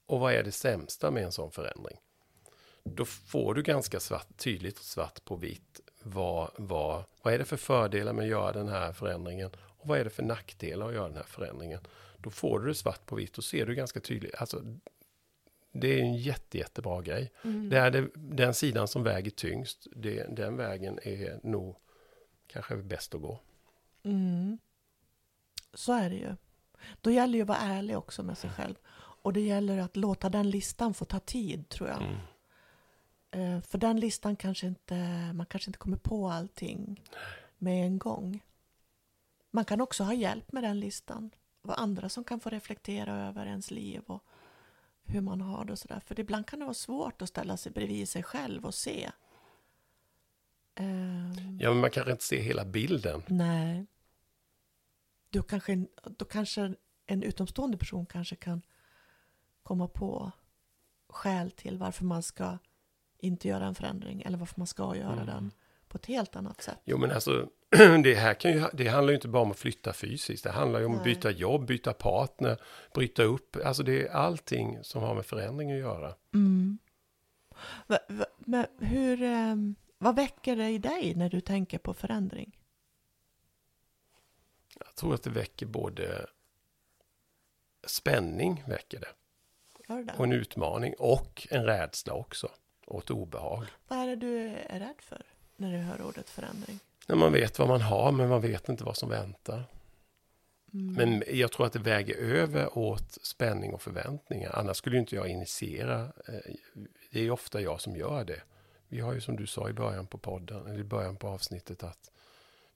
Och 0.07 0.21
vad 0.21 0.33
är 0.33 0.43
det 0.43 0.53
sämsta 0.53 1.11
med 1.11 1.25
en 1.25 1.33
sån 1.33 1.51
förändring? 1.51 1.99
Då 2.85 3.05
får 3.05 3.55
du 3.55 3.63
ganska 3.63 4.01
svart, 4.01 4.37
tydligt 4.37 4.79
svart 4.79 5.25
på 5.25 5.37
vitt 5.37 5.81
vad, 6.03 6.51
vad, 6.57 7.05
vad 7.23 7.35
är 7.35 7.39
det 7.39 7.45
för 7.45 7.57
fördelar 7.57 8.13
med 8.13 8.23
att 8.23 8.29
göra 8.31 8.53
den 8.53 8.69
här 8.69 8.93
förändringen 8.93 9.51
och 9.79 9.89
vad 9.89 9.99
är 9.99 10.05
det 10.05 10.11
för 10.11 10.23
nackdelar 10.23 10.89
att 10.89 10.95
göra 10.95 11.09
den 11.09 11.17
här 11.17 11.23
förändringen. 11.23 11.81
Då 12.19 12.31
får 12.31 12.61
du 12.61 12.67
det 12.67 12.75
svart 12.75 13.07
på 13.07 13.17
vitt 13.17 13.39
och 13.39 13.45
ser 13.45 13.67
du 13.67 13.75
ganska 13.75 14.01
tydligt. 14.01 14.35
Alltså, 14.35 14.63
det 15.73 15.89
är 15.89 15.99
en 15.99 16.17
jätte, 16.17 16.59
jättebra 16.59 17.03
grej. 17.03 17.33
Det 17.43 17.77
är 17.77 17.91
det, 17.91 18.09
den 18.15 18.55
sidan 18.55 18.89
som 18.89 19.03
väger 19.03 19.31
tyngst, 19.31 19.87
det, 19.97 20.37
den 20.37 20.57
vägen 20.57 20.99
är 21.03 21.41
nog 21.43 21.77
kanske 22.47 22.77
bäst 22.77 23.15
att 23.15 23.21
gå. 23.21 23.41
Mm. 24.03 24.59
Så 25.75 25.93
är 25.93 26.11
det 26.11 26.17
ju. 26.17 26.35
Då 27.01 27.11
gäller 27.11 27.33
det 27.33 27.37
ju 27.37 27.43
att 27.43 27.49
vara 27.49 27.59
ärlig 27.59 27.99
också 27.99 28.23
med 28.23 28.39
sig 28.39 28.51
själv. 28.51 28.75
Och 29.23 29.33
det 29.33 29.41
gäller 29.41 29.79
att 29.79 29.97
låta 29.97 30.29
den 30.29 30.51
listan 30.51 30.95
få 30.95 31.05
ta 31.05 31.19
tid, 31.19 31.69
tror 31.69 31.89
jag. 31.89 32.03
Mm. 32.03 32.17
Eh, 33.31 33.63
För 33.63 33.79
den 33.79 34.01
listan 34.01 34.37
kanske 34.37 34.67
inte, 34.67 34.95
man 35.35 35.47
kanske 35.47 35.69
inte 35.69 35.79
kommer 35.79 35.97
på 35.97 36.29
allting 36.29 37.03
med 37.59 37.87
en 37.87 37.99
gång. 37.99 38.43
Man 39.51 39.65
kan 39.65 39.81
också 39.81 40.05
ha 40.05 40.15
hjälp 40.15 40.53
med 40.53 40.63
den 40.65 40.81
listan. 40.81 41.31
Och 41.63 41.81
andra 41.81 42.09
som 42.09 42.25
kan 42.25 42.41
få 42.41 42.51
reflektera 42.51 43.17
över 43.29 43.47
ens 43.47 43.71
liv 43.71 44.03
och 44.07 44.25
hur 45.03 45.21
man 45.21 45.41
har 45.41 45.65
det 45.65 45.73
och 45.73 45.79
sådär. 45.79 46.01
För 46.07 46.21
ibland 46.21 46.47
kan 46.47 46.59
det 46.59 46.65
vara 46.65 46.75
svårt 46.75 47.23
att 47.23 47.29
ställa 47.29 47.57
sig 47.57 47.73
bredvid 47.73 48.09
sig 48.09 48.23
själv 48.23 48.67
och 48.67 48.75
se. 48.75 49.11
Ehm, 50.75 51.59
Ja, 51.61 51.71
men 51.71 51.81
man 51.81 51.91
kanske 51.91 52.13
inte 52.13 52.25
ser 52.25 52.41
hela 52.43 52.65
bilden. 52.65 53.23
Nej. 53.27 53.87
Då 55.31 55.43
kanske, 55.43 55.85
då 56.05 56.25
kanske 56.25 56.75
en 57.07 57.23
utomstående 57.23 57.77
person 57.79 58.07
kanske 58.07 58.37
kan 58.37 58.63
komma 59.63 59.89
på 59.89 60.33
skäl 61.09 61.51
till 61.51 61.79
varför 61.79 62.05
man 62.05 62.23
ska 62.23 62.59
inte 63.19 63.49
göra 63.49 63.67
en 63.67 63.75
förändring 63.75 64.23
eller 64.23 64.39
varför 64.39 64.61
man 64.61 64.67
ska 64.67 64.97
göra 64.97 65.13
Mm. 65.13 65.27
den 65.27 65.51
på 65.89 65.97
ett 65.97 66.07
helt 66.07 66.37
annat 66.37 66.63
sätt. 66.63 66.79
Jo, 66.85 66.99
men 66.99 67.11
alltså, 67.11 67.49
det 68.03 68.15
här 68.15 68.35
kan 68.35 68.53
ju, 68.53 68.65
det 68.73 68.89
handlar 68.89 69.11
ju 69.11 69.15
inte 69.15 69.29
bara 69.29 69.43
om 69.43 69.51
att 69.51 69.59
flytta 69.59 69.93
fysiskt. 69.93 70.45
Det 70.45 70.51
handlar 70.51 70.81
ju 70.81 70.87
om 70.87 70.93
att 70.93 71.05
Nej. 71.05 71.15
byta 71.15 71.31
jobb, 71.31 71.67
byta 71.67 71.93
partner, 71.93 72.61
bryta 72.95 73.23
upp. 73.23 73.57
Alltså 73.65 73.83
det 73.83 74.07
är 74.07 74.11
allting 74.11 74.79
som 74.83 75.03
har 75.03 75.15
med 75.15 75.27
förändring 75.27 75.73
att 75.73 75.79
göra. 75.79 76.15
Mm. 76.35 76.79
Va, 77.87 77.99
va, 78.09 78.27
men 78.39 78.67
hur, 78.79 79.23
ehm, 79.23 79.75
vad 79.99 80.17
väcker 80.17 80.57
det 80.57 80.69
i 80.71 80.79
dig 80.79 81.15
när 81.15 81.31
du 81.31 81.41
tänker 81.41 81.79
på 81.79 81.95
förändring? 81.95 82.59
Jag 84.79 84.95
tror 84.95 85.15
att 85.15 85.23
det 85.23 85.31
väcker 85.31 85.67
både 85.67 86.27
spänning, 87.87 88.65
väcker 88.67 89.01
det? 89.01 89.09
och 90.17 90.25
en 90.25 90.33
utmaning 90.33 90.95
och 90.99 91.47
en 91.51 91.65
rädsla 91.65 92.13
också. 92.13 92.51
Och 92.87 93.03
ett 93.03 93.11
obehag. 93.11 93.65
Vad 93.89 93.99
är 93.99 94.07
det 94.07 94.17
du 94.17 94.49
är 94.49 94.81
rädd 94.81 95.01
för 95.01 95.23
när 95.57 95.73
du 95.73 95.79
hör 95.79 96.03
ordet 96.03 96.31
förändring? 96.31 96.79
När 97.09 97.17
man 97.17 97.33
vet 97.33 97.59
vad 97.59 97.69
man 97.69 97.81
har, 97.81 98.13
men 98.13 98.29
man 98.29 98.41
vet 98.41 98.69
inte 98.69 98.85
vad 98.85 98.97
som 98.97 99.09
väntar. 99.09 99.65
Mm. 100.75 100.95
Men 100.95 101.23
jag 101.39 101.53
tror 101.53 101.67
att 101.67 101.73
det 101.73 101.79
väger 101.79 102.15
över 102.17 102.79
åt 102.79 103.19
spänning 103.23 103.75
och 103.75 103.83
förväntningar. 103.83 104.53
Annars 104.59 104.77
skulle 104.77 104.99
inte 104.99 105.15
jag 105.15 105.29
initiera. 105.29 106.03
eh, 106.03 106.55
Det 107.13 107.21
är 107.21 107.31
ofta 107.31 107.61
jag 107.61 107.81
som 107.81 107.97
gör 107.97 108.25
det. 108.25 108.41
Vi 108.89 109.01
har 109.01 109.15
ju 109.15 109.21
som 109.21 109.37
du 109.37 109.47
sa 109.47 109.69
i 109.69 109.73
början 109.73 110.07
på 110.07 110.19
podden, 110.19 110.67
eller 110.67 110.79
i 110.81 110.85
början 110.85 111.17
på 111.17 111.29
avsnittet, 111.29 111.83
att 111.83 112.11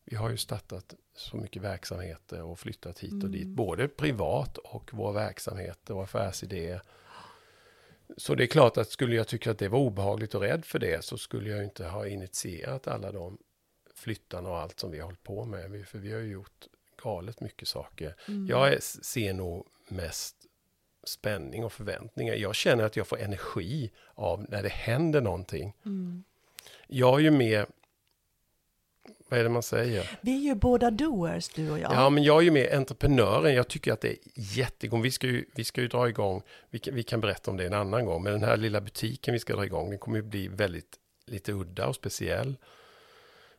vi 0.05 0.17
har 0.17 0.31
ju 0.31 0.37
startat 0.37 0.95
så 1.17 1.37
mycket 1.37 1.63
verksamheter 1.63 2.43
och 2.43 2.59
flyttat 2.59 2.99
hit 2.99 3.13
och 3.13 3.19
Mm. 3.19 3.33
dit. 3.33 3.47
Både 3.49 3.89
privat 3.89 4.59
och 4.59 4.95
våra 4.95 5.13
verksamheter 5.13 5.95
och 5.95 6.03
affärsidéer. 6.03 6.83
Så 8.17 8.35
det 8.35 8.45
är 8.45 8.47
klart 8.47 8.77
att 8.77 8.91
skulle 8.91 9.17
jag 9.17 9.29
tycka 9.29 9.51
att 9.51 9.59
det 9.59 9.69
var 9.69 9.79
obehagligt 9.79 10.35
och 10.35 10.41
rädd 10.41 10.65
för 10.65 10.79
det 10.79 11.05
så 11.05 11.19
skulle 11.19 11.51
jag 11.51 11.65
inte 11.65 11.87
ha 11.87 12.07
initierat 12.07 12.87
alla 12.87 13.13
de 13.13 13.39
flyttarna 14.03 14.51
och 14.51 14.59
allt 14.59 14.81
som 14.81 14.91
vi 14.91 14.99
har 14.99 15.05
hållit 15.05 15.23
på 15.23 15.45
med. 15.45 15.87
För 15.89 15.99
vi 15.99 16.13
har 16.13 16.21
ju 16.21 16.33
gjort 16.33 16.67
galet 17.03 17.41
mycket 17.41 17.69
saker. 17.69 18.15
Mm. 18.29 18.47
Jag 18.47 18.83
ser 18.83 19.33
nog 19.33 19.67
mest 19.89 20.37
spänning 21.05 21.65
och 21.65 21.73
förväntningar. 21.73 22.35
Jag 22.35 22.55
känner 22.55 22.85
att 22.85 22.97
jag 22.97 23.07
får 23.07 23.19
energi 23.19 23.91
av 24.15 24.47
när 24.49 24.63
det 24.63 24.69
händer 24.69 25.21
någonting. 25.21 25.75
Mm. 25.85 26.25
Jag 26.87 27.19
är 27.19 27.23
ju 27.23 27.31
mer, 27.31 27.67
vad 29.29 29.41
är 29.41 29.45
det 29.45 29.51
man 29.51 29.63
säger? 29.63 30.19
Vi 30.21 30.37
är 30.37 30.41
ju 30.41 30.55
båda 30.55 30.91
doers, 30.91 31.49
du 31.49 31.71
och 31.71 31.79
jag. 31.79 31.93
Ja, 31.93 32.11
men 32.11 32.23
jag 32.23 32.39
är 32.39 32.43
ju 32.43 32.51
mer 32.51 32.77
entreprenören. 32.77 33.55
Jag 33.55 33.69
tycker 33.69 33.93
att 33.93 34.01
det 34.01 34.09
är 34.09 34.19
jättegång. 34.35 35.03
Vi 35.03 35.11
ska 35.11 35.27
ju, 35.27 35.45
vi 35.55 35.65
ska 35.65 35.81
ju 35.81 35.89
dra 35.89 36.09
igång, 36.09 36.43
vi 36.71 36.79
kan, 36.79 36.95
vi 36.95 37.03
kan 37.03 37.21
berätta 37.21 37.51
om 37.51 37.57
det 37.57 37.67
en 37.67 37.75
annan 37.75 38.05
gång, 38.05 38.23
men 38.23 38.33
den 38.33 38.43
här 38.43 38.57
lilla 38.57 38.81
butiken 38.81 39.35
vi 39.35 39.41
ska 39.41 39.57
dra 39.57 39.65
igång, 39.65 39.91
den 39.91 39.99
kommer 39.99 40.17
ju 40.17 40.23
bli 40.23 40.49
väldigt 40.49 40.99
lite 41.27 41.53
udda 41.53 41.87
och 41.87 41.95
speciell. 41.95 42.57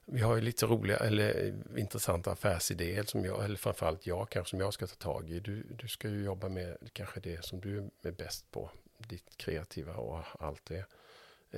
Vi 0.05 0.21
har 0.21 0.35
ju 0.35 0.41
lite 0.41 0.65
roliga 0.65 0.97
eller 0.97 1.45
eh, 1.75 1.79
intressanta 1.81 2.31
affärsidéer 2.31 3.03
som 3.03 3.25
jag, 3.25 3.43
eller 3.45 3.55
framförallt 3.55 4.07
jag 4.07 4.29
kanske, 4.29 4.49
som 4.49 4.59
jag 4.59 4.73
ska 4.73 4.87
ta 4.87 4.95
tag 4.95 5.29
i. 5.29 5.39
Du, 5.39 5.63
du 5.79 5.87
ska 5.87 6.09
ju 6.09 6.23
jobba 6.23 6.49
med 6.49 6.77
kanske 6.93 7.19
det 7.19 7.45
som 7.45 7.59
du 7.59 7.89
är 8.03 8.11
bäst 8.11 8.51
på, 8.51 8.69
ditt 8.97 9.37
kreativa 9.37 9.93
och 9.93 10.23
allt 10.39 10.61
det. 10.65 10.85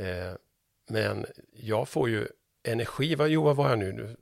Eh, 0.02 0.34
men 0.88 1.26
jag 1.54 1.90
får 1.90 2.10
ju 2.10 2.28
energi, 2.64 3.16
vad, 3.16 3.30
jo, 3.30 3.44
vad 3.44 3.56
var 3.56 3.70
jag 3.70 3.80
nu? 3.80 3.92
Nu 3.94 4.16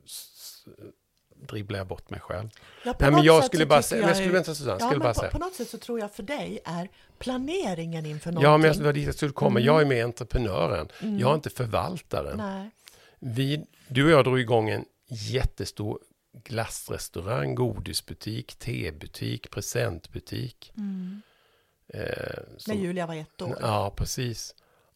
dribblar 1.36 1.78
jag 1.78 1.86
bort 1.86 2.10
mig 2.10 2.20
själv. 2.20 2.48
Ja, 2.84 2.94
Nej, 3.00 3.10
men 3.10 3.22
jag 3.24 3.44
skulle 3.44 3.66
bara 3.66 3.82
säga, 3.82 4.06
jag 4.08 4.16
skulle 4.16 4.32
vänta 4.32 4.54
Susanne, 4.54 4.76
Ja, 4.80 4.86
skulle 4.86 5.00
bara 5.00 5.14
på, 5.14 5.20
säga. 5.20 5.30
på 5.30 5.38
något 5.38 5.54
sätt 5.54 5.68
så 5.68 5.78
tror 5.78 6.00
jag 6.00 6.12
för 6.12 6.22
dig 6.22 6.60
är 6.64 6.88
planeringen 7.18 8.06
inför 8.06 8.30
Ja, 8.30 8.34
någonting. 8.34 8.60
men 8.60 8.68
jag- 8.70 8.78
det 8.78 8.84
var 8.84 8.92
dit 8.92 9.06
jag 9.06 9.14
skulle 9.14 9.32
komma. 9.32 9.60
Mm. 9.60 9.66
Jag 9.66 9.80
är 9.80 9.86
med 9.86 10.04
entreprenören. 10.04 10.88
Mm. 11.02 11.18
Jag 11.18 11.30
är 11.30 11.34
inte 11.34 11.50
förvaltaren. 11.50 12.36
Nej. 12.38 12.70
Vi, 13.26 13.66
du 13.88 14.04
och 14.04 14.10
jag 14.10 14.24
drog 14.24 14.40
igång 14.40 14.70
en 14.70 14.84
jättestor 15.08 15.98
glassrestaurang, 16.44 17.54
godisbutik, 17.54 18.54
tebutik, 18.54 19.50
presentbutik. 19.50 20.72
Mm. 20.76 21.22
Eh, 21.88 22.38
När 22.66 22.74
Julia 22.74 23.06
var 23.06 23.14
ett 23.14 23.42
år. 23.42 23.58
ja, 23.60 23.94
precis. 23.96 24.54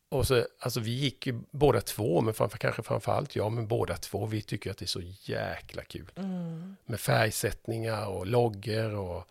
och 0.09 0.27
så, 0.27 0.45
alltså 0.59 0.81
vi 0.81 0.91
gick 0.91 1.27
ju 1.27 1.41
båda 1.51 1.81
två, 1.81 2.21
men 2.21 2.35
framför, 2.35 2.59
kanske 2.59 2.83
framförallt 2.83 3.37
jag, 3.37 3.53
men 3.53 3.69
båda 3.69 3.97
två, 3.97 4.27
vi 4.27 4.43
tycker 4.43 4.71
att 4.71 4.79
det 4.79 4.85
är 4.85 4.87
så 4.87 5.03
jäkla 5.23 5.83
kul. 5.83 6.11
Mm. 6.17 6.77
Med 6.87 7.01
färgsättningar 7.01 8.07
och 8.07 8.27
loggor 8.27 8.95
och 8.95 9.29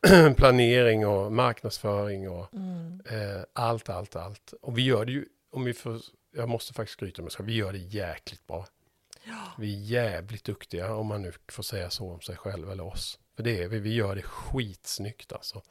planering 0.36 1.06
och 1.06 1.32
marknadsföring 1.32 2.30
och 2.30 2.54
Mm. 2.54 3.00
eh, 3.10 3.42
allt, 3.52 3.88
allt, 3.88 4.16
allt. 4.16 4.54
Och 4.62 4.78
vi 4.78 4.82
gör 4.82 5.04
det 5.04 5.12
ju, 5.12 5.24
om 5.52 5.64
vi 5.64 5.72
får, 5.74 6.00
jag 6.36 6.48
måste 6.48 6.72
faktiskt 6.72 6.92
skryta 6.92 7.22
med 7.22 7.32
så 7.32 7.42
vi 7.42 7.54
gör 7.54 7.72
det 7.72 7.78
jäkligt 7.78 8.46
bra. 8.46 8.66
Ja. 9.24 9.52
Vi 9.58 9.74
är 9.74 9.80
jävligt 9.80 10.44
duktiga, 10.44 10.94
om 10.94 11.06
man 11.06 11.22
nu 11.22 11.32
får 11.48 11.62
säga 11.62 11.90
så 11.90 12.12
om 12.12 12.20
sig 12.20 12.36
själv 12.36 12.70
eller 12.70 12.84
oss. 12.86 13.18
För 13.36 13.42
det 13.42 13.62
är 13.62 13.68
vi, 13.68 13.78
vi 13.78 13.94
gör 13.94 14.14
det 14.14 14.22
skitsnyggt 14.22 15.32
alltså. 15.32 15.62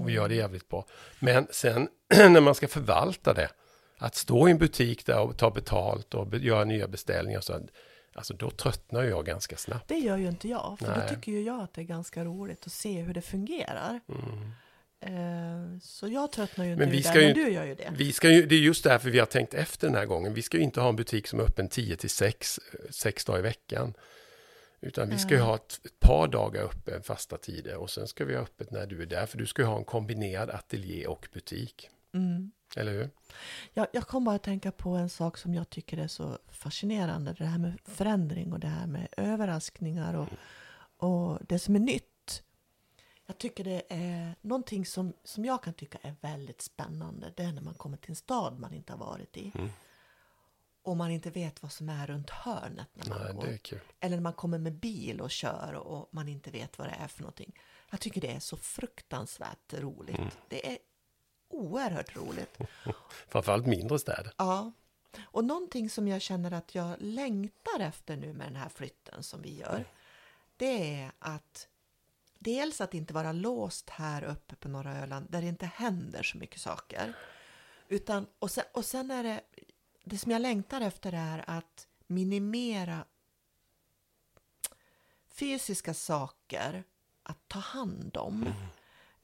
Och 0.00 0.08
vi 0.08 0.12
gör 0.12 0.28
det 0.28 0.34
jävligt 0.34 0.68
bra. 0.68 0.86
Men 1.18 1.46
sen 1.50 1.88
när 2.08 2.40
man 2.40 2.54
ska 2.54 2.68
förvalta 2.68 3.34
det, 3.34 3.48
att 3.98 4.14
stå 4.14 4.48
i 4.48 4.50
en 4.50 4.58
butik 4.58 5.06
där 5.06 5.20
och 5.20 5.36
ta 5.36 5.50
betalt 5.50 6.14
och 6.14 6.26
be- 6.26 6.38
göra 6.38 6.64
nya 6.64 6.88
beställningar, 6.88 7.40
så, 7.40 7.60
alltså 8.14 8.34
då 8.34 8.50
tröttnar 8.50 9.02
jag 9.02 9.26
ganska 9.26 9.56
snabbt. 9.56 9.88
Det 9.88 9.98
gör 9.98 10.16
ju 10.16 10.28
inte 10.28 10.48
jag, 10.48 10.76
för 10.78 10.86
Nej. 10.86 10.98
då 11.02 11.14
tycker 11.14 11.32
ju 11.32 11.42
jag 11.42 11.60
att 11.60 11.74
det 11.74 11.80
är 11.80 11.84
ganska 11.84 12.24
roligt 12.24 12.66
att 12.66 12.72
se 12.72 13.00
hur 13.02 13.14
det 13.14 13.22
fungerar. 13.22 14.00
Mm. 14.08 14.50
Eh, 15.00 15.78
så 15.82 16.08
jag 16.08 16.32
tröttnar 16.32 16.64
ju 16.64 16.72
inte 16.72 16.84
Men 16.84 16.90
vi 16.90 17.00
där, 17.00 17.10
ska 17.10 17.20
ju 17.20 17.26
men 17.26 17.34
du 17.34 17.50
gör 17.50 17.64
ju 17.64 17.74
det. 17.74 17.92
Vi 17.96 18.12
ska 18.12 18.30
ju, 18.30 18.46
det 18.46 18.54
är 18.54 18.60
just 18.60 18.84
därför 18.84 19.10
vi 19.10 19.18
har 19.18 19.26
tänkt 19.26 19.54
efter 19.54 19.86
den 19.86 19.96
här 19.96 20.06
gången. 20.06 20.34
Vi 20.34 20.42
ska 20.42 20.56
ju 20.56 20.62
inte 20.62 20.80
ha 20.80 20.88
en 20.88 20.96
butik 20.96 21.26
som 21.26 21.40
är 21.40 21.44
öppen 21.44 21.68
10 21.68 21.96
till 21.96 22.10
6, 22.10 22.60
sex 22.90 23.24
dagar 23.24 23.38
i 23.38 23.42
veckan. 23.42 23.94
Utan 24.80 25.08
vi 25.08 25.18
ska 25.18 25.30
ju 25.30 25.36
Mm. 25.36 25.46
ha 25.48 25.54
ett, 25.54 25.80
ett 25.84 26.00
par 26.00 26.28
dagar 26.28 26.62
uppe, 26.62 27.02
fasta 27.02 27.36
tider. 27.36 27.76
Och 27.76 27.90
sen 27.90 28.08
ska 28.08 28.24
vi 28.24 28.34
ha 28.34 28.42
öppet 28.42 28.70
när 28.70 28.86
du 28.86 29.02
är 29.02 29.06
där. 29.06 29.26
För 29.26 29.38
du 29.38 29.46
ska 29.46 29.62
ju 29.62 29.66
ha 29.68 29.78
en 29.78 29.84
kombinerad 29.84 30.50
ateljé 30.50 31.06
och 31.06 31.28
butik. 31.32 31.90
Mm. 32.14 32.50
Eller 32.76 32.92
hur? 32.92 33.10
Jag, 33.72 33.86
jag 33.92 34.06
kom 34.06 34.24
bara 34.24 34.36
att 34.36 34.42
tänka 34.42 34.72
på 34.72 34.90
en 34.90 35.08
sak 35.08 35.38
som 35.38 35.54
jag 35.54 35.70
tycker 35.70 35.98
är 35.98 36.08
så 36.08 36.38
fascinerande. 36.48 37.34
Det 37.38 37.44
här 37.44 37.58
med 37.58 37.72
förändring 37.84 38.52
och 38.52 38.60
det 38.60 38.66
här 38.66 38.86
med 38.86 39.08
överraskningar 39.16 40.14
och, 40.14 40.28
och 41.08 41.38
det 41.48 41.58
som 41.58 41.74
är 41.74 41.80
nytt. 41.80 42.04
Jag 43.26 43.38
tycker 43.38 43.64
det 43.64 43.82
är 43.88 44.34
någonting 44.40 44.86
som, 44.86 45.12
som 45.24 45.44
jag 45.44 45.62
kan 45.62 45.74
tycka 45.74 45.98
är 46.02 46.14
väldigt 46.20 46.62
spännande. 46.62 47.32
Det 47.36 47.42
är 47.42 47.52
när 47.52 47.62
man 47.62 47.74
kommer 47.74 47.96
till 47.96 48.10
en 48.10 48.16
stad 48.16 48.58
man 48.58 48.74
inte 48.74 48.92
har 48.92 48.98
varit 48.98 49.36
i. 49.36 49.52
Mm. 49.54 49.68
Och 50.82 50.96
man 50.96 51.10
inte 51.10 51.30
vet 51.30 51.62
vad 51.62 51.72
som 51.72 51.88
är 51.88 52.06
runt 52.06 52.30
hörnet 52.30 52.88
när 52.92 53.08
man 53.08 53.36
Nej, 53.36 53.60
går. 53.70 53.80
Eller 54.00 54.16
när 54.16 54.22
man 54.22 54.32
kommer 54.32 54.58
med 54.58 54.72
bil 54.72 55.20
och 55.20 55.30
kör 55.30 55.74
och 55.74 56.08
man 56.10 56.28
inte 56.28 56.50
vet 56.50 56.78
vad 56.78 56.88
det 56.88 56.94
är 56.94 57.08
för 57.08 57.22
någonting. 57.22 57.58
Jag 57.90 58.00
tycker 58.00 58.20
det 58.20 58.32
är 58.32 58.40
så 58.40 58.56
fruktansvärt 58.56 59.74
roligt. 59.74 60.18
Mm. 60.18 60.30
Det 60.48 60.72
är 60.72 60.78
oerhört 61.48 62.16
roligt. 62.16 62.58
Framförallt 63.28 63.66
mindre 63.66 63.98
städer. 63.98 64.32
Ja. 64.36 64.72
Och 65.22 65.44
någonting 65.44 65.90
som 65.90 66.08
jag 66.08 66.22
känner 66.22 66.52
att 66.52 66.74
jag 66.74 66.96
längtar 66.98 67.80
efter 67.80 68.16
nu 68.16 68.32
med 68.32 68.46
den 68.46 68.56
här 68.56 68.68
flytten 68.68 69.22
som 69.22 69.42
vi 69.42 69.56
gör. 69.56 69.84
Det 70.56 70.94
är 70.94 71.12
att 71.18 71.68
dels 72.46 72.80
att 72.80 72.94
inte 72.94 73.14
vara 73.14 73.32
låst 73.32 73.90
här 73.90 74.24
uppe 74.24 74.56
på 74.56 74.68
norra 74.68 75.02
Öland 75.02 75.26
där 75.30 75.42
det 75.42 75.48
inte 75.48 75.66
händer 75.66 76.22
så 76.22 76.38
mycket 76.38 76.60
saker. 76.60 77.14
Utan, 77.88 78.26
och, 78.38 78.50
sen, 78.50 78.64
och 78.72 78.84
sen 78.84 79.10
är 79.10 79.22
det, 79.22 79.40
det 80.04 80.18
som 80.18 80.32
jag 80.32 80.42
längtar 80.42 80.80
efter 80.80 81.12
är 81.12 81.44
att 81.50 81.88
minimera 82.06 83.04
fysiska 85.28 85.94
saker 85.94 86.84
att 87.22 87.48
ta 87.48 87.58
hand 87.58 88.16
om. 88.16 88.48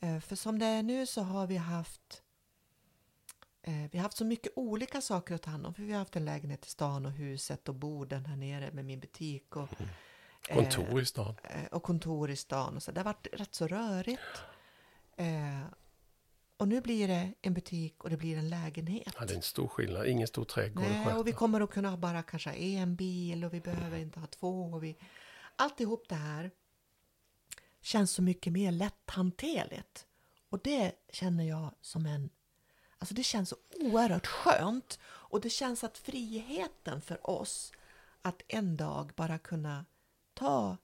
Mm. 0.00 0.20
För 0.20 0.36
som 0.36 0.58
det 0.58 0.66
är 0.66 0.82
nu 0.82 1.06
så 1.06 1.22
har 1.22 1.46
vi 1.46 1.56
haft 1.56 2.22
eh, 3.62 3.90
vi 3.92 3.98
har 3.98 4.02
haft 4.02 4.16
så 4.16 4.24
mycket 4.24 4.52
olika 4.56 5.00
saker 5.00 5.34
att 5.34 5.42
ta 5.42 5.50
hand 5.50 5.66
om. 5.66 5.74
För 5.74 5.82
vi 5.82 5.92
har 5.92 5.98
haft 5.98 6.16
en 6.16 6.24
lägenhet 6.24 6.66
i 6.66 6.70
stan 6.70 7.06
och 7.06 7.12
huset 7.12 7.68
och 7.68 7.74
borden 7.74 8.26
här 8.26 8.36
nere 8.36 8.70
med 8.72 8.84
min 8.84 9.00
butik 9.00 9.56
och, 9.56 9.80
mm 9.80 9.90
Kontor 10.48 11.00
i 11.00 11.04
stan. 11.06 11.34
eh, 11.44 11.64
och 11.70 11.82
kontor 11.82 12.30
i 12.30 12.36
stan. 12.36 12.76
Och 12.76 12.82
så. 12.82 12.92
Det 12.92 13.00
har 13.00 13.04
varit 13.04 13.26
rätt 13.32 13.54
så 13.54 13.66
rörigt. 13.66 14.42
Eh, 15.16 15.62
och 16.56 16.68
nu 16.68 16.80
blir 16.80 17.08
det 17.08 17.32
en 17.42 17.54
butik 17.54 18.04
och 18.04 18.10
det 18.10 18.16
blir 18.16 18.38
en 18.38 18.48
lägenhet. 18.50 19.14
Ja, 19.18 19.24
det 19.24 19.32
är 19.32 19.36
en 19.36 19.42
stor 19.42 19.68
skillnad. 19.68 20.06
Ingen 20.06 20.26
stor 20.26 20.44
trädgård 20.44 20.84
Nej, 20.84 21.14
och 21.14 21.26
vi 21.26 21.32
kommer 21.32 21.60
att 21.60 21.70
kunna 21.70 21.90
ha 21.90 21.96
bara 21.96 22.22
kanske 22.22 22.50
en 22.52 22.96
bil 22.96 23.44
och 23.44 23.54
vi 23.54 23.60
behöver 23.60 23.98
inte 23.98 24.20
ha 24.20 24.26
två. 24.26 24.62
Och 24.64 24.84
vi, 24.84 24.96
alltihop 25.56 26.08
det 26.08 26.14
här 26.14 26.50
känns 27.80 28.10
så 28.10 28.22
mycket 28.22 28.52
mer 28.52 28.72
lätthanterligt. 28.72 30.06
Och 30.48 30.60
det 30.64 30.92
känner 31.12 31.44
jag 31.44 31.74
som 31.80 32.06
en... 32.06 32.30
Alltså 32.98 33.14
det 33.14 33.22
känns 33.22 33.48
så 33.48 33.56
oerhört 33.80 34.26
skönt. 34.26 34.98
Och 35.04 35.40
det 35.40 35.50
känns 35.50 35.84
att 35.84 35.98
friheten 35.98 37.00
för 37.00 37.30
oss 37.30 37.72
att 38.22 38.42
en 38.48 38.76
dag 38.76 39.12
bara 39.16 39.38
kunna 39.38 39.84
ta 40.42 40.76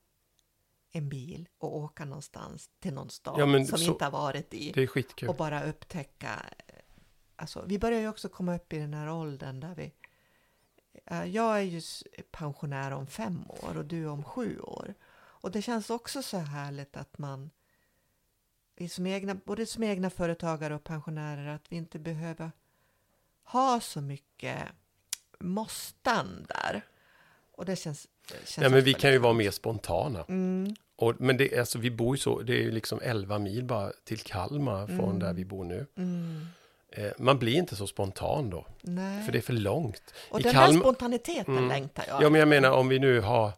en 0.90 1.08
bil 1.08 1.48
och 1.58 1.76
åka 1.76 2.04
någonstans 2.04 2.70
till 2.80 2.94
någon 2.94 3.10
stad 3.10 3.40
Ja, 3.40 3.66
som 3.66 3.78
så- 3.78 3.92
inte 3.92 4.04
har 4.04 4.12
varit 4.12 4.54
i 4.54 4.72
och 5.28 5.36
bara 5.36 5.64
upptäcka. 5.64 6.46
Alltså, 7.36 7.64
vi 7.66 7.78
börjar 7.78 8.00
ju 8.00 8.08
också 8.08 8.28
komma 8.28 8.56
upp 8.56 8.72
i 8.72 8.78
den 8.78 8.94
här 8.94 9.10
åldern 9.10 9.60
där 9.60 9.74
vi... 9.74 9.92
eh, 11.04 11.24
Jag 11.24 11.56
är 11.58 11.62
ju 11.62 11.80
pensionär 12.30 12.90
om 12.90 13.06
fem 13.06 13.44
år 13.48 13.76
och 13.76 13.84
du 13.84 14.06
om 14.06 14.24
sju 14.24 14.60
år. 14.60 14.94
Och 15.40 15.50
det 15.50 15.62
känns 15.62 15.90
också 15.90 16.22
så 16.22 16.38
härligt 16.38 16.96
att 16.96 17.18
man, 17.18 17.50
vi 18.76 18.88
som 18.88 19.06
egna, 19.06 19.34
både 19.34 19.66
som 19.66 19.82
egna 19.82 20.10
företagare 20.10 20.74
och 20.74 20.84
pensionärer, 20.84 21.46
att 21.48 21.72
vi 21.72 21.76
inte 21.76 21.98
behöver 21.98 22.52
ha 23.42 23.80
så 23.80 24.00
mycket 24.00 24.68
måstan 25.40 26.46
där. 26.48 26.82
Och 27.52 27.64
det 27.64 27.76
känns... 27.76 28.08
Ja, 28.60 28.68
men 28.68 28.84
vi 28.84 28.94
kan 28.94 29.12
ju 29.12 29.18
vara 29.18 29.32
mer 29.32 29.50
spontana. 29.50 30.24
Mm, 30.28 30.74
Och, 30.96 31.14
men 31.18 31.36
det, 31.36 31.58
alltså, 31.58 31.78
vi 31.78 31.90
bor 31.90 32.16
ju 32.16 32.20
så, 32.20 32.40
det 32.42 32.52
är 32.52 32.62
ju 32.62 32.70
liksom 32.70 33.00
11 33.02 33.38
mil 33.38 33.64
bara 33.64 33.92
till 34.04 34.18
Kalmar 34.20 34.86
från 34.86 34.98
Mm. 35.04 35.18
där 35.18 35.32
vi 35.32 35.44
bor 35.44 35.64
nu. 35.64 35.86
mm, 35.96 36.46
Eh, 36.92 37.10
man 37.18 37.38
blir 37.38 37.54
inte 37.54 37.76
så 37.76 37.86
spontan 37.86 38.50
då, 38.50 38.66
nej. 38.82 39.24
för 39.24 39.32
det 39.32 39.38
är 39.38 39.42
för 39.42 39.52
långt. 39.52 40.14
och 40.30 40.40
i 40.40 40.42
den 40.42 40.52
Kalmar- 40.52 40.72
där 40.72 40.80
spontaniteten 40.80 41.56
Mm. 41.56 41.68
längtar 41.68 42.04
jag 42.08 42.22
Ja, 42.22 42.30
men 42.30 42.38
jag 42.38 42.48
menar 42.48 42.70
om 42.70 42.88
vi 42.88 42.98
nu 42.98 43.20
har 43.20 43.50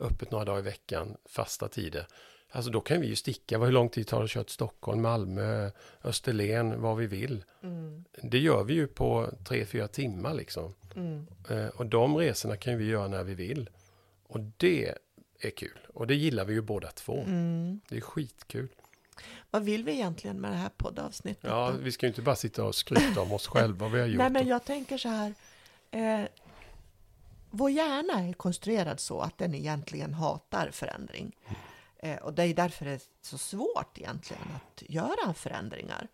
öppet 0.00 0.30
några 0.30 0.44
dagar 0.44 0.58
i 0.58 0.62
veckan, 0.62 1.16
fasta 1.28 1.68
tider. 1.68 2.06
Alltså 2.50 2.70
då 2.70 2.80
kan 2.80 3.00
vi 3.00 3.06
ju 3.06 3.16
sticka. 3.16 3.58
Hur 3.58 3.72
lång 3.72 3.88
tid 3.88 4.06
tar 4.06 4.18
det 4.18 4.24
att 4.24 4.30
köra 4.30 4.44
till 4.44 4.52
Stockholm, 4.52 5.02
Malmö, 5.02 5.70
Österlen, 6.04 6.80
vad 6.82 6.96
vi 6.96 7.06
vill. 7.06 7.44
Mm, 7.62 8.04
Det 8.22 8.38
gör 8.38 8.64
vi 8.64 8.74
ju 8.74 8.86
på 8.86 9.30
tre, 9.48 9.64
fyra 9.66 9.88
timmar 9.88 10.34
liksom. 10.34 10.74
mm. 10.96 11.26
Eh, 11.50 11.66
och 11.66 11.86
de 11.86 12.16
resorna 12.16 12.56
kan 12.56 12.78
vi 12.78 12.84
göra 12.84 13.08
när 13.08 13.24
vi 13.24 13.34
vill. 13.34 13.70
Och 14.34 14.40
det 14.56 14.94
är 15.38 15.50
kul. 15.50 15.78
Och 15.94 16.06
det 16.06 16.14
gillar 16.14 16.44
vi 16.44 16.54
ju 16.54 16.60
båda 16.60 16.90
två. 16.90 17.20
Mm. 17.20 17.80
Det 17.88 17.96
är 17.96 18.00
skitkul. 18.00 18.68
Vad 19.50 19.64
vill 19.64 19.84
vi 19.84 19.92
egentligen 19.92 20.40
med 20.40 20.50
det 20.50 20.56
här 20.56 20.70
poddavsnittet? 20.76 21.44
Ja, 21.44 21.70
då? 21.70 21.78
vi 21.78 21.92
ska 21.92 22.06
ju 22.06 22.08
inte 22.08 22.22
bara 22.22 22.36
sitta 22.36 22.64
och 22.64 22.74
skryta 22.74 23.20
om 23.20 23.32
oss 23.32 23.46
själva 23.46 23.88
vi 23.88 24.00
har 24.00 24.06
gjort. 24.06 24.18
Nej, 24.18 24.30
men 24.30 24.48
jag 24.48 24.64
tänker 24.64 24.98
så 24.98 25.08
här. 25.08 25.34
Eh, 25.90 26.26
vår 27.50 27.70
hjärna 27.70 28.28
är 28.28 28.32
konstruerad 28.32 29.00
så 29.00 29.20
att 29.20 29.38
den 29.38 29.54
egentligen 29.54 30.14
hatar 30.14 30.70
förändring. 30.70 31.36
Eh, 31.98 32.16
och 32.16 32.34
det 32.34 32.42
är 32.42 32.54
därför 32.54 32.84
det 32.84 32.90
är 32.90 33.00
så 33.22 33.38
svårt 33.38 33.98
egentligen 33.98 34.48
att 34.56 34.82
göra 34.88 35.34
förändringar. 35.34 36.08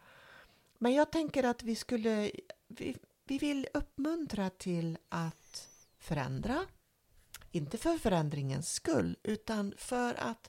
Men 0.78 0.94
jag 0.94 1.12
tänker 1.12 1.44
att 1.44 1.62
vi 1.62 1.76
skulle... 1.76 2.30
Vi, 2.68 2.96
vi 3.24 3.38
vill 3.38 3.68
uppmuntra 3.74 4.50
till 4.50 4.98
att 5.08 5.68
förändra. 5.98 6.66
Inte 7.50 7.78
för 7.78 7.98
förändringens 7.98 8.72
skull, 8.72 9.16
utan 9.22 9.74
för 9.76 10.14
att 10.14 10.48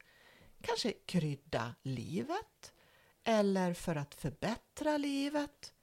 kanske 0.62 0.94
krydda 1.06 1.76
livet. 1.82 2.74
Eller 3.24 3.74
för 3.74 3.96
att 3.96 4.16
förbättra 4.16 4.98
livet. 4.98 5.74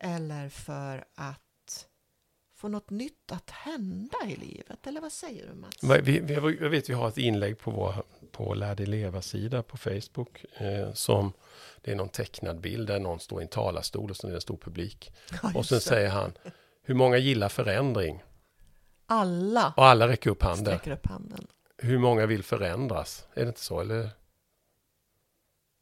Eller 0.00 0.48
för 0.48 1.04
att 1.14 1.40
få 2.56 2.68
något 2.68 2.90
nytt 2.90 3.32
att 3.32 3.50
hända 3.50 4.16
i 4.26 4.36
livet. 4.36 4.86
Eller 4.86 5.00
vad 5.00 5.12
säger 5.12 5.46
du 5.46 5.54
Mats? 5.54 6.02
Vi, 6.02 6.20
vi, 6.20 6.34
jag 6.34 6.70
vet 6.70 6.88
vi 6.88 6.94
har 6.94 7.08
ett 7.08 7.18
inlägg 7.18 7.58
på 7.58 7.70
vår 7.70 8.04
på 8.32 8.54
Lär 8.54 8.74
dig 8.74 8.86
leva-sida 8.86 9.62
på 9.62 9.76
Facebook. 9.76 10.44
Eh, 10.56 10.92
som 10.92 11.32
det 11.82 11.90
är 11.90 11.96
någon 11.96 12.08
tecknad 12.08 12.60
bild 12.60 12.86
där 12.88 13.00
någon 13.00 13.20
står 13.20 13.40
i 13.40 13.42
en 13.42 13.48
talarstol 13.48 14.10
och 14.10 14.16
så 14.16 14.26
är 14.26 14.30
det 14.30 14.36
en 14.36 14.40
stor 14.40 14.56
publik. 14.56 15.12
Ja, 15.42 15.52
Och 15.54 15.66
sen 15.66 15.80
säger 15.80 16.08
han, 16.08 16.32
hur 16.82 16.94
många 16.94 17.16
gillar 17.16 17.48
förändring? 17.48 18.22
Alla 19.06 19.74
Och 19.76 19.84
alla 19.86 20.08
räcker 20.08 20.30
upp 20.30 20.42
handen. 20.42 20.64
sträcker 20.66 20.90
upp 20.90 21.06
handen. 21.06 21.46
Hur 21.78 21.98
många 21.98 22.26
vill 22.26 22.42
förändras? 22.42 23.26
Är 23.34 23.42
det 23.42 23.48
inte 23.48 23.60
så? 23.60 23.80
Eller? 23.80 24.10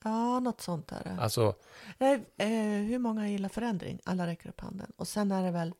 Ja, 0.04 0.40
något 0.40 0.61
sånt 0.61 0.92
är 0.92 1.04
det. 1.04 1.16
Alltså, 1.22 1.54
Nej, 1.98 2.24
eh, 2.37 2.48
hur 2.88 2.98
många 2.98 3.28
gillar 3.28 3.48
förändring? 3.48 4.00
Alla 4.04 4.26
räcker 4.26 4.48
upp 4.48 4.61
handen. 4.61 4.92
Och 4.96 5.08
sen 5.08 5.32
är 5.32 5.42
det 5.44 5.50
väl, 5.50 5.74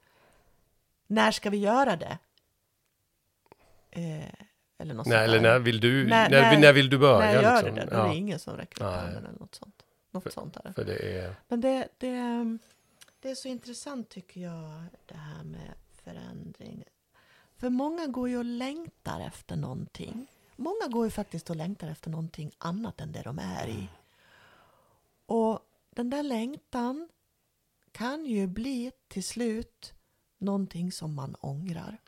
när 1.07 1.31
ska 1.31 1.51
vi 1.51 1.57
göra 1.59 1.97
det? 1.97 2.19
Eh, 3.91 4.33
eller 4.79 4.95
något 4.95 5.07
nej, 5.07 5.25
eller 5.25 5.41
när 5.41 5.59
vill 5.59 5.81
du, 5.81 6.07
När- 6.09 6.31
när, 6.31 6.41
när- 6.43 6.59
när 6.59 6.73
vill 6.73 6.91
du 6.91 6.99
börja? 6.99 7.19
När 7.33 7.43
gör 7.43 7.57
liksom? 7.63 7.75
det? 7.75 7.85
Då 7.85 7.97
är 7.97 8.01
Ja, 8.01 8.09
det 8.09 8.17
ingen 8.17 8.39
som 8.39 8.57
räcker 8.57 8.85
upp 8.85 8.91
handen 8.95 9.27
eller 9.27 9.39
något 9.39 9.55
sånt. 9.55 9.83
Något 10.11 10.33
sånt 10.33 10.57
är 10.57 10.63
det. 10.63 10.73
för 10.73 10.85
det 10.85 11.19
är... 11.19 11.35
Men 11.49 11.61
det, 11.61 11.89
det, 11.99 12.59
Det 13.21 13.31
är 13.31 13.35
så 13.35 13.49
intressant 13.49 14.09
tycker 14.09 14.41
jag, 14.41 14.85
det 15.07 15.15
här 15.17 15.45
med 15.45 15.73
förändring. 16.05 16.85
För 17.63 17.71
många 17.71 18.07
går 18.07 18.29
ju 18.29 18.39
och 18.39 18.45
längtar 18.45 19.21
efter 19.21 19.57
någonting. 19.57 20.27
Många 20.57 20.89
går 20.89 21.05
ju 21.05 21.11
faktiskt 21.11 21.51
och 21.51 21.57
längtar 21.57 21.89
efter 21.89 22.11
någonting 22.11 22.53
annat 22.59 23.01
än 23.01 23.13
det 23.13 23.23
de 23.23 23.39
är 23.39 23.69
i. 23.69 23.89
Och 25.27 25.61
den 25.91 26.11
där 26.11 26.23
längtan 26.23 27.09
kan 27.93 28.27
ju 28.27 28.47
bli 28.47 28.93
till 29.09 29.25
slut 29.25 29.93
någonting 30.39 30.93
som 30.93 31.15
man 31.15 31.35
ångrar. 31.35 31.99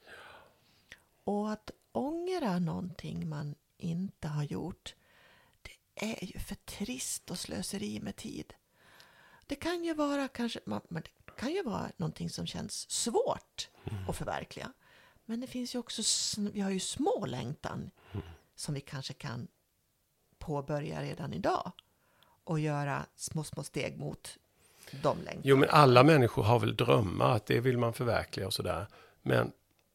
Och 1.25 1.51
att 1.51 1.71
ångra 1.93 2.59
någonting 2.59 3.29
man 3.29 3.55
inte 3.77 4.29
har 4.29 4.45
gjort, 4.45 4.95
det 5.62 6.07
är 6.07 6.25
ju 6.25 6.38
för 6.38 6.55
trist 6.55 7.31
och 7.31 7.38
slöseri 7.38 8.01
med 8.01 8.17
tid. 8.17 8.55
Det 9.47 9.55
kan 9.55 9.85
ju 9.85 9.95
vara 9.95 10.29
kanske, 10.29 10.61
det 10.88 11.37
kan 11.37 11.53
ju 11.53 11.62
vara 11.62 11.90
någonting 11.97 12.31
som 12.31 12.47
känns 12.47 12.90
svårt 12.90 13.69
mm. 13.85 14.09
att 14.09 14.17
förverkliga. 14.17 14.73
Men 15.27 15.41
det 15.41 15.47
finns 15.47 15.75
ju 15.75 15.79
också, 15.79 16.03
vi 16.53 16.61
har 16.61 16.71
ju 16.71 16.81
små 16.81 17.27
längtan 17.27 17.91
mm. 18.13 18.27
som 18.55 18.75
vi 18.75 18.81
kanske 18.81 19.13
kan 19.13 19.49
påbörja 20.39 21.03
redan 21.03 21.33
idag 21.33 21.73
och 22.45 22.61
göra 22.61 23.07
små, 23.17 23.45
små 23.45 23.63
steg 23.63 23.99
mot 23.99 24.39
de 25.03 25.19
längtan. 25.19 25.43
Jo, 25.45 25.57
men 25.57 25.69
alla 25.69 26.03
människor 26.03 26.43
har 26.43 26.61
väl 26.61 26.77
drömmar, 26.77 27.37
att 27.37 27.47
det 27.47 27.61
vill 27.61 27.79
man 27.79 27.93
förverkliga 27.93 28.47
och 28.47 28.55
sådär. 28.55 28.87
Men 29.23 29.53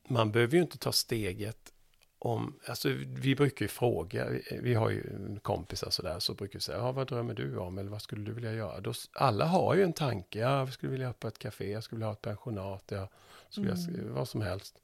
man 0.07 0.31
behöver 0.31 0.55
ju 0.55 0.61
inte 0.61 0.77
ta 0.77 0.91
steget 0.91 1.73
om, 2.19 2.59
alltså 2.65 2.89
vi 3.05 3.35
brukar 3.35 3.65
ju 3.65 3.69
fråga, 3.69 4.27
vi 4.61 4.73
har 4.73 4.89
ju 4.89 5.03
kompisar 5.41 5.89
sådär, 5.89 6.19
så 6.19 6.33
brukar 6.33 6.59
vi 6.59 6.63
säga, 6.63 6.77
ja, 6.77 6.91
vad 6.91 7.07
drömmer 7.07 7.33
du 7.33 7.57
om 7.57 7.77
eller 7.77 7.91
vad 7.91 8.01
skulle 8.01 8.25
du 8.25 8.33
vilja 8.33 8.53
göra? 8.53 8.79
Då, 8.79 8.93
alla 9.13 9.45
har 9.45 9.75
ju 9.75 9.83
en 9.83 9.93
tanke, 9.93 10.39
ja, 10.39 10.59
jag 10.59 10.73
skulle 10.73 10.91
vilja 10.91 11.09
öppna 11.09 11.27
ett 11.27 11.39
café, 11.39 11.71
jag 11.71 11.83
skulle 11.83 11.97
vilja 11.97 12.07
ha 12.07 12.13
ett 12.13 12.21
pensionat, 12.21 12.83
jag 12.87 13.07
skulle 13.49 13.71
mm. 13.71 13.93
vilja, 13.93 14.11
vad 14.11 14.27
som 14.27 14.41
helst. 14.41 14.81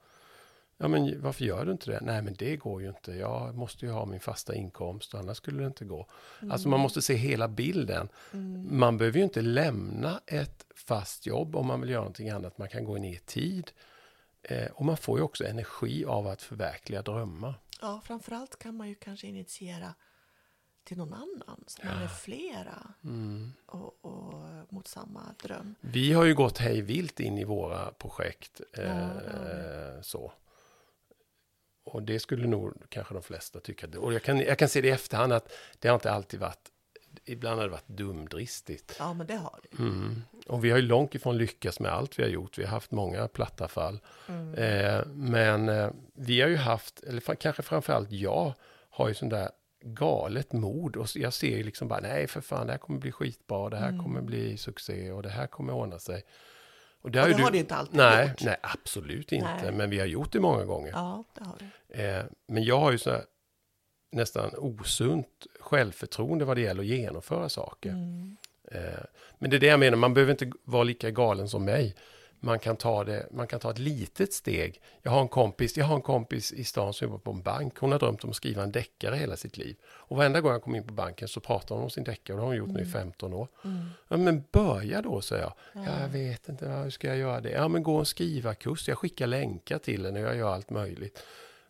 Ja, 0.77 0.87
men 0.87 1.21
varför 1.21 1.45
gör 1.45 1.65
du 1.65 1.71
inte 1.71 1.91
det? 1.91 1.99
Nej, 2.01 2.21
men 2.21 2.33
det 2.33 2.57
går 2.57 2.81
ju 2.81 2.89
inte. 2.89 3.11
Jag 3.11 3.55
måste 3.55 3.85
ju 3.85 3.91
ha 3.91 4.05
min 4.05 4.19
fasta 4.19 4.55
inkomst, 4.55 5.15
annars 5.15 5.37
skulle 5.37 5.61
det 5.61 5.67
inte 5.67 5.85
gå. 5.85 6.07
Mm. 6.39 6.51
Alltså 6.51 6.69
man 6.69 6.79
måste 6.79 7.01
se 7.01 7.13
hela 7.13 7.47
bilden. 7.47 8.09
Mm. 8.33 8.79
Man 8.79 8.97
behöver 8.97 9.17
ju 9.17 9.23
inte 9.23 9.41
lämna 9.41 10.21
ett 10.25 10.65
fast 10.75 11.25
jobb 11.25 11.55
om 11.55 11.67
man 11.67 11.81
vill 11.81 11.89
göra 11.89 12.01
någonting 12.01 12.29
annat. 12.29 12.57
Man 12.57 12.69
kan 12.69 12.85
gå 12.85 12.97
ner 12.97 13.13
i 13.13 13.19
tid. 13.19 13.71
Eh, 14.41 14.71
och 14.71 14.85
man 14.85 14.97
får 14.97 15.17
ju 15.19 15.23
också 15.23 15.45
energi 15.45 16.05
av 16.05 16.27
att 16.27 16.41
förverkliga 16.41 17.01
drömmar. 17.01 17.59
Ja, 17.81 18.01
framförallt 18.03 18.59
kan 18.59 18.75
man 18.75 18.89
ju 18.89 18.95
kanske 18.95 19.27
initiera 19.27 19.93
till 20.83 20.97
någon 20.97 21.13
annan. 21.13 21.63
Så 21.67 21.85
man 21.85 22.03
är 22.03 22.07
flera 22.07 22.93
mm. 23.03 23.53
och, 23.65 24.05
och, 24.05 24.33
mot 24.69 24.87
samma 24.87 25.35
dröm. 25.43 25.75
Vi 25.81 26.13
har 26.13 26.25
ju 26.25 26.35
gått 26.35 26.57
hej 26.57 26.81
vilt 26.81 27.19
in 27.19 27.37
i 27.37 27.43
våra 27.43 27.91
projekt. 27.91 28.61
Eh, 28.73 28.83
ja, 28.83 29.11
ja. 29.25 30.03
Så. 30.03 30.31
Och 31.85 32.03
det 32.03 32.19
skulle 32.19 32.47
nog 32.47 32.73
kanske 32.89 33.13
de 33.13 33.23
flesta 33.23 33.59
tycka. 33.59 33.99
Och 33.99 34.13
jag 34.13 34.23
kan, 34.23 34.39
jag 34.39 34.59
kan 34.59 34.69
se 34.69 34.81
det 34.81 34.87
i 34.87 34.91
efterhand 34.91 35.33
att 35.33 35.51
det 35.79 35.87
har 35.87 35.95
inte 35.95 36.11
alltid 36.11 36.39
varit, 36.39 36.71
ibland 37.25 37.59
har 37.59 37.65
det 37.65 37.71
varit 37.71 37.87
dumdristigt. 37.87 38.95
Ja, 38.99 39.13
men 39.13 39.27
det 39.27 39.35
har 39.35 39.59
det. 39.63 39.79
Mm. 39.79 40.21
Och 40.47 40.65
vi 40.65 40.71
har 40.71 40.77
ju 40.77 40.83
långt 40.83 41.15
ifrån 41.15 41.37
lyckats 41.37 41.79
med 41.79 41.91
allt 41.91 42.19
vi 42.19 42.23
har 42.23 42.29
gjort. 42.29 42.57
Vi 42.57 42.63
har 42.63 42.71
haft 42.71 42.91
många 42.91 43.27
platta 43.27 43.67
fall. 43.67 43.99
Mm. 44.27 44.53
Eh, 44.53 45.05
men 45.05 45.69
eh, 45.69 45.89
vi 46.13 46.41
har 46.41 46.49
ju 46.49 46.57
haft, 46.57 47.03
eller 47.03 47.35
kanske 47.35 47.61
framförallt 47.61 48.11
jag, 48.11 48.53
har 48.89 49.07
ju 49.07 49.13
sån 49.13 49.29
där 49.29 49.49
galet 49.81 50.53
mod. 50.53 50.95
Och 50.95 51.07
jag 51.15 51.33
ser 51.33 51.57
ju 51.57 51.63
liksom 51.63 51.87
bara, 51.87 51.99
nej 51.99 52.27
för 52.27 52.41
fan, 52.41 52.67
det 52.67 52.73
här 52.73 52.79
kommer 52.79 52.99
bli 52.99 53.11
skitbra, 53.11 53.69
det 53.69 53.77
här 53.77 53.89
mm. 53.89 54.03
kommer 54.03 54.21
bli 54.21 54.57
succé 54.57 55.11
och 55.11 55.23
det 55.23 55.29
här 55.29 55.47
kommer 55.47 55.73
ordna 55.73 55.99
sig. 55.99 56.23
Och 57.05 57.11
det, 57.11 57.19
har, 57.19 57.29
och 57.29 57.35
det 57.37 57.43
har 57.43 57.51
du 57.51 57.57
inte 57.57 57.75
alltid 57.75 57.95
nej, 57.95 58.27
gjort. 58.27 58.43
Nej, 58.43 58.57
absolut 58.61 59.31
inte. 59.31 59.61
Nej. 59.63 59.71
Men 59.71 59.89
vi 59.89 59.99
har 59.99 60.05
gjort 60.05 60.31
det 60.31 60.39
många 60.39 60.65
gånger. 60.65 60.91
Ja, 60.91 61.23
det 61.33 61.43
har 61.43 61.55
vi. 61.59 62.03
Eh, 62.03 62.23
men 62.47 62.63
jag 62.63 62.79
har 62.79 62.91
ju 62.91 62.97
så 62.97 63.11
här, 63.11 63.21
nästan 64.11 64.51
osunt 64.57 65.47
självförtroende 65.59 66.45
vad 66.45 66.57
det 66.57 66.61
gäller 66.61 66.81
att 66.81 66.87
genomföra 66.87 67.49
saker. 67.49 67.89
Mm. 67.89 68.37
Eh, 68.71 69.03
men 69.37 69.49
det 69.49 69.55
är 69.55 69.59
det 69.59 69.67
jag 69.67 69.79
menar, 69.79 69.97
man 69.97 70.13
behöver 70.13 70.31
inte 70.31 70.51
vara 70.63 70.83
lika 70.83 71.11
galen 71.11 71.49
som 71.49 71.65
mig 71.65 71.95
man 72.45 72.59
kan 72.59 72.75
ta 72.75 73.03
det, 73.03 73.27
man 73.31 73.47
kan 73.47 73.59
ta 73.59 73.71
ett 73.71 73.79
litet 73.79 74.33
steg. 74.33 74.81
Jag 75.01 75.11
har 75.11 75.21
en 75.21 75.27
kompis, 75.27 75.77
jag 75.77 75.85
har 75.85 75.95
en 75.95 76.01
kompis 76.01 76.51
i 76.51 76.63
stan 76.63 76.93
som 76.93 77.05
jobbar 77.05 77.17
på 77.17 77.31
en 77.31 77.41
bank. 77.41 77.77
Hon 77.77 77.91
har 77.91 77.99
drömt 77.99 78.23
om 78.23 78.29
att 78.29 78.35
skriva 78.35 78.63
en 78.63 78.71
deckare 78.71 79.15
hela 79.15 79.37
sitt 79.37 79.57
liv. 79.57 79.75
Och 79.85 80.17
varenda 80.17 80.41
gång 80.41 80.51
jag 80.51 80.63
kommer 80.63 80.77
in 80.77 80.87
på 80.87 80.93
banken 80.93 81.27
så 81.27 81.39
pratar 81.39 81.75
hon 81.75 81.83
om 81.83 81.89
sin 81.89 82.03
deckare 82.03 82.33
och 82.33 82.39
det 82.39 82.43
har 82.43 82.47
hon 82.47 82.57
gjort 82.57 82.69
mm. 82.69 82.81
nu 82.81 82.87
i 82.89 82.91
15 82.91 83.33
år. 83.33 83.47
Mm. 83.63 83.89
Ja, 84.07 84.17
men 84.17 84.43
börja 84.51 85.01
då, 85.01 85.21
säger 85.21 85.41
jag. 85.41 85.53
Ja. 85.73 85.81
ja. 85.85 86.01
jag 86.01 86.07
vet 86.07 86.49
inte, 86.49 86.67
hur 86.67 86.89
ska 86.89 87.07
jag 87.07 87.17
göra 87.17 87.41
det? 87.41 87.51
Ja, 87.51 87.67
men 87.67 87.83
gå 87.83 87.99
en 87.99 88.05
skrivarkurs. 88.05 88.87
Jag 88.87 88.97
skickar 88.97 89.27
länkar 89.27 89.77
till 89.77 90.05
henne 90.05 90.23
och 90.23 90.29
jag 90.29 90.37
gör 90.37 90.53
allt 90.53 90.69
möjligt. 90.69 91.23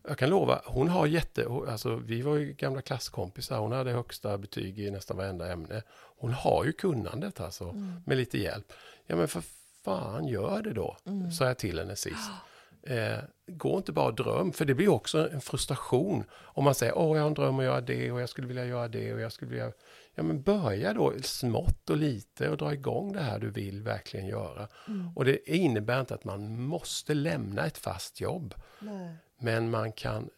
Jag 0.08 0.18
kan 0.18 0.30
lova, 0.30 0.62
hon 0.66 0.90
har 0.90 1.08
jätte, 1.08 1.48
alltså 1.68 1.96
vi 1.96 2.22
var 2.22 2.36
ju 2.36 2.54
gamla 2.54 2.82
klasskompisar, 2.82 3.60
hon 3.60 3.72
hade 3.72 3.92
högsta 3.92 4.38
betyg 4.38 4.80
i 4.80 4.92
nästan 4.92 5.18
varenda 5.18 5.52
ämne. 5.52 5.84
Hon 6.18 6.34
har 6.34 6.66
ju 6.66 6.72
kunnandet 6.72 7.40
alltså, 7.40 7.64
mm. 7.64 7.94
med 8.06 8.18
lite 8.18 8.38
hjälp. 8.38 8.74
Ja 9.08 9.16
men 9.16 9.28
för 9.28 9.44
fan 9.86 10.28
gör 10.28 10.62
det 10.62 10.74
då? 10.74 10.98
Mm. 11.06 11.32
Sa 11.32 11.46
jag 11.46 11.58
till 11.58 11.80
henne 11.80 11.96
sist. 11.96 12.32
Eh, 12.84 13.18
gå 13.48 13.78
inte 13.78 13.92
bara 13.92 14.06
och 14.06 14.16
dröm, 14.16 14.54
för 14.54 14.66
det 14.66 14.74
blir 14.74 14.90
också 14.90 15.30
en 15.30 15.42
frustration. 15.42 16.24
Om 16.34 16.64
man 16.64 16.76
säger, 16.76 16.98
åh 16.98 17.18
jag 17.18 17.24
har 17.24 17.28
en 17.28 17.34
dröm 17.34 17.60
att 17.60 17.66
göra 17.66 17.82
det 17.82 18.12
och 18.12 18.22
jag 18.22 18.30
skulle 18.30 18.48
vilja 18.48 18.66
göra 18.66 18.88
det 18.88 19.14
och 19.14 19.20
jag 19.20 19.32
skulle 19.32 19.52
vilja... 19.52 19.72
Ja 20.16 20.24
men 20.24 20.42
börja 20.42 20.94
då 20.94 21.14
smått 21.22 21.90
och 21.90 21.98
lite 21.98 22.50
och 22.50 22.58
dra 22.58 22.74
igång 22.74 23.14
det 23.14 23.20
här 23.20 23.40
du 23.40 23.50
vill 23.50 23.82
verkligen 23.82 24.28
göra. 24.28 24.68
Mm. 24.88 25.18
Och 25.18 25.26
det 25.26 25.50
innebär 25.50 26.00
inte 26.00 26.16
att 26.16 26.24
man 26.24 26.62
måste 26.62 27.14
lämna 27.14 27.66
ett 27.66 27.78
fast 27.78 28.22
jobb. 28.22 28.54
Nej. 28.80 29.16
Men 29.40 29.70
man 29.70 29.92
kan 29.92 30.30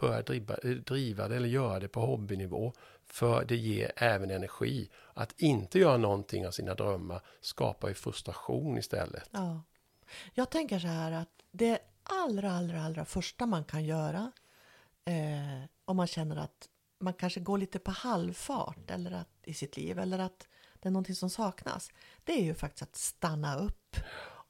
börja 0.00 0.22
driva, 0.22 0.56
driva 0.86 1.28
det 1.28 1.36
eller 1.36 1.48
göra 1.48 1.80
det 1.80 1.88
på 1.88 2.00
hobbynivå. 2.00 2.72
För 3.10 3.44
det 3.44 3.56
ger 3.56 3.92
även 3.96 4.30
energi. 4.30 4.90
Att 5.14 5.40
inte 5.40 5.78
göra 5.78 5.96
någonting 5.96 6.46
av 6.46 6.50
sina 6.50 6.74
drömmar 6.74 7.20
skapar 7.40 7.88
ju 7.88 7.94
frustration 7.94 8.78
istället. 8.78 9.28
Ja. 9.30 9.62
Jag 10.34 10.50
tänker 10.50 10.78
så 10.78 10.86
här 10.86 11.12
att 11.12 11.28
det 11.50 11.78
allra, 12.02 12.52
allra, 12.52 12.82
allra 12.82 13.04
första 13.04 13.46
man 13.46 13.64
kan 13.64 13.84
göra 13.84 14.32
eh, 15.04 15.64
om 15.84 15.96
man 15.96 16.06
känner 16.06 16.36
att 16.36 16.68
man 17.00 17.14
kanske 17.14 17.40
går 17.40 17.58
lite 17.58 17.78
på 17.78 17.90
halvfart 17.90 18.90
eller 18.90 19.12
att, 19.12 19.28
i 19.42 19.54
sitt 19.54 19.76
liv 19.76 19.98
eller 19.98 20.18
att 20.18 20.48
det 20.80 20.88
är 20.88 20.92
någonting 20.92 21.14
som 21.14 21.30
saknas. 21.30 21.90
Det 22.24 22.32
är 22.32 22.44
ju 22.44 22.54
faktiskt 22.54 22.82
att 22.82 22.96
stanna 22.96 23.58
upp 23.58 23.96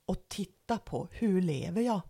och 0.07 0.29
titta 0.29 0.79
på 0.79 1.09
hur 1.11 1.43
lever 1.43 1.83
jag? 1.83 2.01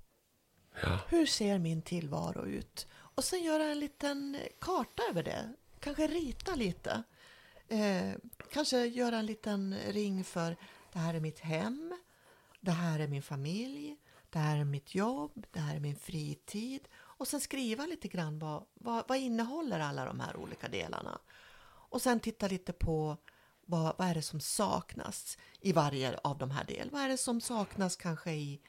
Ja. 0.83 0.99
Hur 1.09 1.27
ser 1.27 1.59
min 1.59 1.83
tillvaro 1.83 2.47
ut? 2.47 2.87
Och 2.93 3.25
sen 3.25 3.43
göra 3.43 3.65
en 3.65 3.79
liten 3.79 4.39
karta 4.61 5.03
över 5.11 5.23
det. 5.23 5.55
Kanske 5.81 6.07
rita 6.07 6.55
lite. 6.55 7.03
Eh, 7.69 8.13
kanske 8.53 8.87
göra 8.87 9.19
en 9.19 9.27
liten 9.27 9.75
ring 9.89 10.25
för 10.25 10.57
det 10.93 10.99
här 10.99 11.15
är 11.15 11.21
mitt 11.21 11.41
hem. 11.41 11.99
Det 12.61 12.71
här 12.71 13.01
är 13.01 13.09
min 13.09 13.23
familj. 13.23 13.97
Det 14.31 14.39
här 14.39 14.59
är 14.59 14.65
mitt 14.65 14.95
jobb. 14.95 15.47
Det 15.51 15.61
här 15.61 15.77
är 15.77 15.81
min 15.81 15.97
fritid. 15.97 16.89
Och 16.95 17.29
sen 17.29 17.41
skriva 17.41 17.87
lite 17.87 18.09
grann 18.09 18.39
vad, 18.39 18.65
vad, 18.75 19.05
vad 19.09 19.19
innehåller 19.19 19.81
alla 19.81 20.05
de 20.05 20.21
här 20.21 20.37
olika 20.37 20.69
delarna. 20.69 21.21
Och 21.91 22.03
sen 22.03 22.21
titta 22.21 22.49
lite 22.49 22.73
på 22.73 23.17
vad, 23.67 23.95
vad 23.99 24.09
är 24.09 24.15
det 24.15 24.23
som 24.23 24.41
saknas 24.41 25.39
i 25.61 25.73
varje 25.73 26.19
av 26.19 26.39
de 26.39 26.51
här 26.51 26.65
delarna. 26.65 26.91
Vad 26.93 27.03
är 27.03 27.09
det 27.09 27.17
som 27.17 27.41
saknas 27.41 27.97
kanske 27.97 28.33
i 28.33 28.61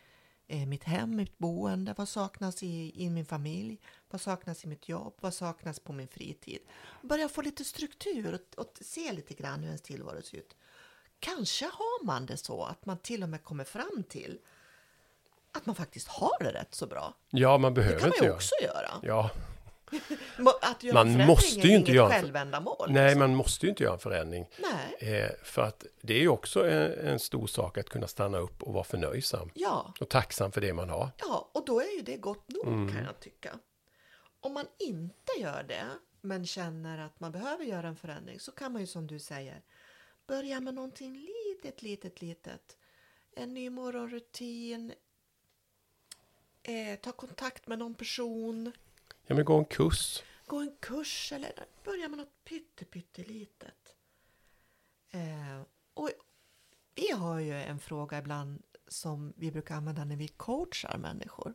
eh, 0.47 0.67
mitt 0.67 0.83
hem, 0.83 1.15
mitt 1.15 1.37
boende? 1.37 1.93
Vad 1.97 2.09
saknas 2.09 2.63
i, 2.63 3.03
i 3.05 3.09
min 3.09 3.25
familj? 3.25 3.79
Vad 4.11 4.21
saknas 4.21 4.63
i 4.63 4.67
mitt 4.67 4.89
jobb? 4.89 5.13
Vad 5.19 5.33
saknas 5.33 5.79
på 5.79 5.93
min 5.93 6.07
fritid? 6.07 6.59
Börja 7.01 7.29
få 7.29 7.41
lite 7.41 7.63
struktur 7.63 8.33
och, 8.33 8.63
och 8.63 8.77
se 8.81 9.11
lite 9.11 9.33
grann 9.33 9.59
hur 9.59 9.65
ens 9.65 9.81
tillvaro 9.81 10.21
ser 10.21 10.37
ut. 10.37 10.55
Kanske 11.19 11.65
har 11.65 12.05
man 12.05 12.25
det 12.25 12.37
så 12.37 12.63
att 12.63 12.85
man 12.85 12.97
till 12.97 13.23
och 13.23 13.29
med 13.29 13.43
kommer 13.43 13.63
fram 13.63 14.03
till 14.09 14.39
att 15.51 15.65
man 15.65 15.75
faktiskt 15.75 16.07
har 16.07 16.43
det 16.43 16.53
rätt 16.53 16.75
så 16.75 16.87
bra. 16.87 17.13
Ja, 17.29 17.57
man 17.57 17.73
behöver 17.73 18.05
inte 18.05 18.05
göra. 18.05 18.11
Det 18.11 18.17
kan 18.17 18.25
man 18.25 18.31
ju 18.31 18.35
också 18.35 18.55
göra. 18.63 18.91
Ja, 19.01 19.29
att 20.61 20.83
göra 20.83 21.03
man 21.03 21.25
måste 21.25 21.67
ju 21.67 21.75
inte 21.75 21.91
göra 21.91 22.09
självändamål. 22.09 22.87
Nej, 22.89 23.03
liksom. 23.03 23.19
man 23.19 23.35
måste 23.35 23.65
ju 23.65 23.69
inte 23.69 23.83
göra 23.83 23.93
en 23.93 23.99
förändring. 23.99 24.45
Nej. 24.57 25.21
Eh, 25.21 25.31
för 25.43 25.61
att 25.61 25.85
det 26.01 26.13
är 26.13 26.19
ju 26.19 26.27
också 26.27 26.69
en, 26.69 27.07
en, 27.07 27.19
stor 27.19 27.47
sak 27.47 27.77
att 27.77 27.89
kunna 27.89 28.07
stanna 28.07 28.37
upp 28.37 28.63
och 28.63 28.73
vara 28.73 28.83
förnöjsam. 28.83 29.49
Ja. 29.53 29.93
Och 29.99 30.09
tacksam 30.09 30.51
för 30.51 30.61
det 30.61 30.73
man 30.73 30.89
har. 30.89 31.09
Ja, 31.17 31.49
och 31.53 31.65
då 31.65 31.81
är 31.81 31.97
ju 31.97 32.01
det 32.01 32.17
gott 32.17 32.49
nog 32.49 32.67
mm. 32.67 32.93
kan 32.95 33.03
jag 33.03 33.19
tycka. 33.19 33.49
Om 34.41 34.53
man 34.53 34.67
inte 34.79 35.31
gör 35.39 35.63
det, 35.63 35.87
men 36.21 36.45
känner 36.45 36.97
att 36.97 37.19
man 37.19 37.31
behöver 37.31 37.63
göra 37.63 37.87
en 37.87 37.95
förändring, 37.95 38.39
så 38.39 38.51
kan 38.51 38.71
man 38.71 38.81
ju 38.81 38.87
som 38.87 39.07
du 39.07 39.19
säger, 39.19 39.61
börja 40.27 40.59
med 40.59 40.73
någonting 40.73 41.15
litet, 41.15 41.81
litet, 41.81 42.21
litet. 42.21 42.77
En 43.31 43.53
ny 43.53 43.69
morgonrutin, 43.69 44.93
eh, 46.63 46.99
ta 46.99 47.11
kontakt 47.11 47.67
med 47.67 47.79
någon 47.79 47.95
person, 47.95 48.71
Ja, 49.31 49.35
men 49.35 49.45
gå 49.45 49.57
en 49.57 49.65
kurs. 49.65 50.23
Gå 50.45 50.59
en 50.59 50.75
kurs 50.79 51.31
eller 51.31 51.51
börja 51.83 52.09
med 52.09 52.17
något 52.17 52.43
pytte, 52.43 52.85
pyttelitet. 52.85 53.95
Eh, 55.09 55.61
och 55.93 56.09
vi 56.95 57.11
har 57.11 57.39
ju 57.39 57.53
en 57.53 57.79
fråga 57.79 58.17
ibland 58.17 58.63
som 58.87 59.33
vi 59.37 59.51
brukar 59.51 59.75
använda 59.75 60.05
när 60.05 60.15
vi 60.15 60.27
coachar 60.27 60.97
människor. 60.97 61.53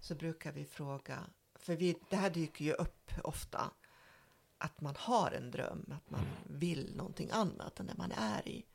Så 0.00 0.14
brukar 0.14 0.52
vi 0.52 0.64
fråga, 0.64 1.20
för 1.62 1.76
vi, 1.76 1.96
det 2.10 2.16
här 2.16 2.30
dyker 2.30 2.64
ju 2.64 2.72
upp 2.72 3.10
ofta, 3.24 3.70
att 4.58 4.80
man 4.80 4.96
har 4.98 5.30
en 5.30 5.50
dröm, 5.50 5.92
att 5.96 6.10
man 6.10 6.24
vill 6.46 6.96
någonting 6.96 7.30
annat 7.30 7.80
än 7.80 7.86
det 7.86 7.94
man 7.96 8.12
är 8.12 8.48
i. 8.48 8.66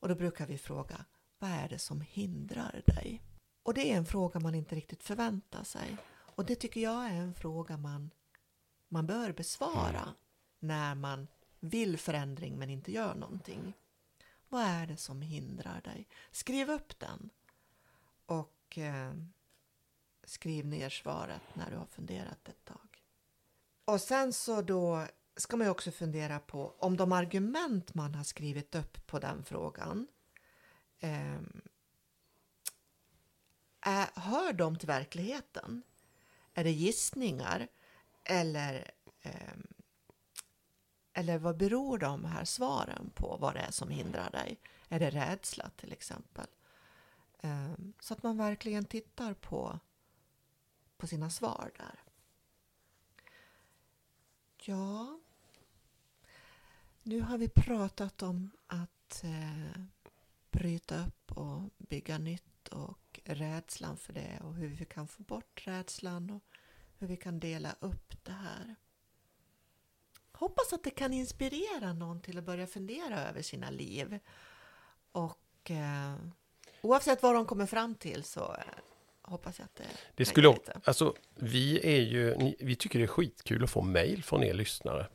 Och 0.00 0.08
då 0.08 0.14
brukar 0.14 0.46
vi 0.46 0.58
fråga, 0.58 1.04
vad 1.38 1.50
är 1.50 1.68
det 1.68 1.78
som 1.78 2.00
hindrar 2.00 2.82
dig? 2.86 3.22
Och 3.62 3.74
det 3.74 3.92
är 3.92 3.96
en 3.96 4.06
fråga 4.06 4.40
man 4.40 4.54
inte 4.54 4.74
riktigt 4.74 5.02
förväntar 5.02 5.64
sig. 5.64 5.96
Och 6.08 6.44
det 6.44 6.54
tycker 6.54 6.80
jag 6.80 7.06
är 7.06 7.14
en 7.14 7.34
fråga 7.34 7.76
man, 7.76 8.10
man 8.88 9.06
bör 9.06 9.32
besvara 9.32 10.14
när 10.58 10.94
man 10.94 11.28
vill 11.60 11.98
förändring 11.98 12.58
men 12.58 12.70
inte 12.70 12.92
gör 12.92 13.14
någonting. 13.14 13.72
Vad 14.48 14.62
är 14.62 14.86
det 14.86 14.96
som 14.96 15.22
hindrar 15.22 15.80
dig? 15.80 16.08
Skriv 16.30 16.70
upp 16.70 16.98
den 16.98 17.30
och 18.26 18.78
eh, 18.78 19.12
skriv 20.26 20.66
ner 20.66 20.88
svaret 20.88 21.42
när 21.54 21.70
du 21.70 21.76
har 21.76 21.86
funderat 21.86 22.48
ett 22.48 22.64
tag. 22.64 23.02
Och 23.84 24.00
sen 24.00 24.32
så 24.32 24.62
då 24.62 25.06
ska 25.36 25.56
man 25.56 25.66
ju 25.66 25.70
också 25.70 25.90
fundera 25.90 26.38
på 26.38 26.74
om 26.78 26.96
de 26.96 27.12
argument 27.12 27.94
man 27.94 28.14
har 28.14 28.24
skrivit 28.24 28.74
upp 28.74 29.06
på 29.06 29.18
den 29.18 29.44
frågan 29.44 30.06
eh, 31.00 31.40
är, 33.80 34.20
hör 34.20 34.52
de 34.52 34.78
till 34.78 34.86
verkligheten? 34.86 35.82
Är 36.54 36.64
det 36.64 36.70
gissningar? 36.70 37.68
Eller, 38.24 38.90
eh, 39.22 39.56
eller 41.12 41.38
vad 41.38 41.56
beror 41.56 41.98
de 41.98 42.24
här 42.24 42.44
svaren 42.44 43.10
på? 43.14 43.36
Vad 43.40 43.54
det 43.54 43.60
är 43.60 43.70
som 43.70 43.88
hindrar 43.88 44.30
dig? 44.30 44.60
Är 44.88 45.00
det 45.00 45.10
rädsla 45.10 45.70
till 45.76 45.92
exempel? 45.92 46.46
Eh, 47.38 47.72
så 48.00 48.14
att 48.14 48.22
man 48.22 48.36
verkligen 48.36 48.84
tittar 48.84 49.34
på, 49.34 49.80
på 50.96 51.06
sina 51.06 51.30
svar 51.30 51.70
där. 51.76 52.02
Ja, 54.56 55.20
nu 57.02 57.20
har 57.20 57.38
vi 57.38 57.48
pratat 57.48 58.22
om 58.22 58.50
att 58.66 59.24
eh, 59.24 59.82
bryta 60.50 61.06
upp 61.06 61.32
och 61.32 61.62
bygga 61.78 62.18
nytt 62.18 62.68
och 62.68 63.20
rädslan 63.24 63.96
för 63.96 64.12
det 64.12 64.40
och 64.44 64.54
hur 64.54 64.68
vi 64.68 64.84
kan 64.84 65.08
få 65.08 65.22
bort 65.22 65.66
rädslan 65.66 66.30
och 66.30 66.42
hur 66.98 67.06
vi 67.06 67.16
kan 67.16 67.40
dela 67.40 67.76
upp 67.80 68.24
det 68.24 68.32
här. 68.32 68.76
Hoppas 70.32 70.72
att 70.72 70.84
det 70.84 70.90
kan 70.90 71.12
inspirera 71.12 71.92
någon 71.92 72.20
till 72.20 72.38
att 72.38 72.44
börja 72.44 72.66
fundera 72.66 73.20
över 73.20 73.42
sina 73.42 73.70
liv. 73.70 74.18
Och 75.12 75.70
eh, 75.70 76.16
oavsett 76.82 77.22
vad 77.22 77.34
de 77.34 77.46
kommer 77.46 77.66
fram 77.66 77.94
till 77.94 78.24
så 78.24 78.54
eh, 78.54 78.62
hoppas 79.26 79.58
jag 79.58 79.64
att 79.64 79.74
det 79.76 79.84
Det 80.14 80.24
skulle, 80.24 80.48
lite. 80.52 80.80
alltså, 80.84 81.14
vi, 81.34 81.80
är 81.96 82.00
ju, 82.02 82.36
ni- 82.36 82.56
vi 82.58 82.76
tycker 82.76 82.98
det 82.98 83.04
är 83.04 83.06
skitkul 83.06 83.64
att 83.64 83.70
få 83.70 83.82
mejl 83.82 84.22
från 84.22 84.44
er 84.44 84.54
lyssnare. 84.54 85.06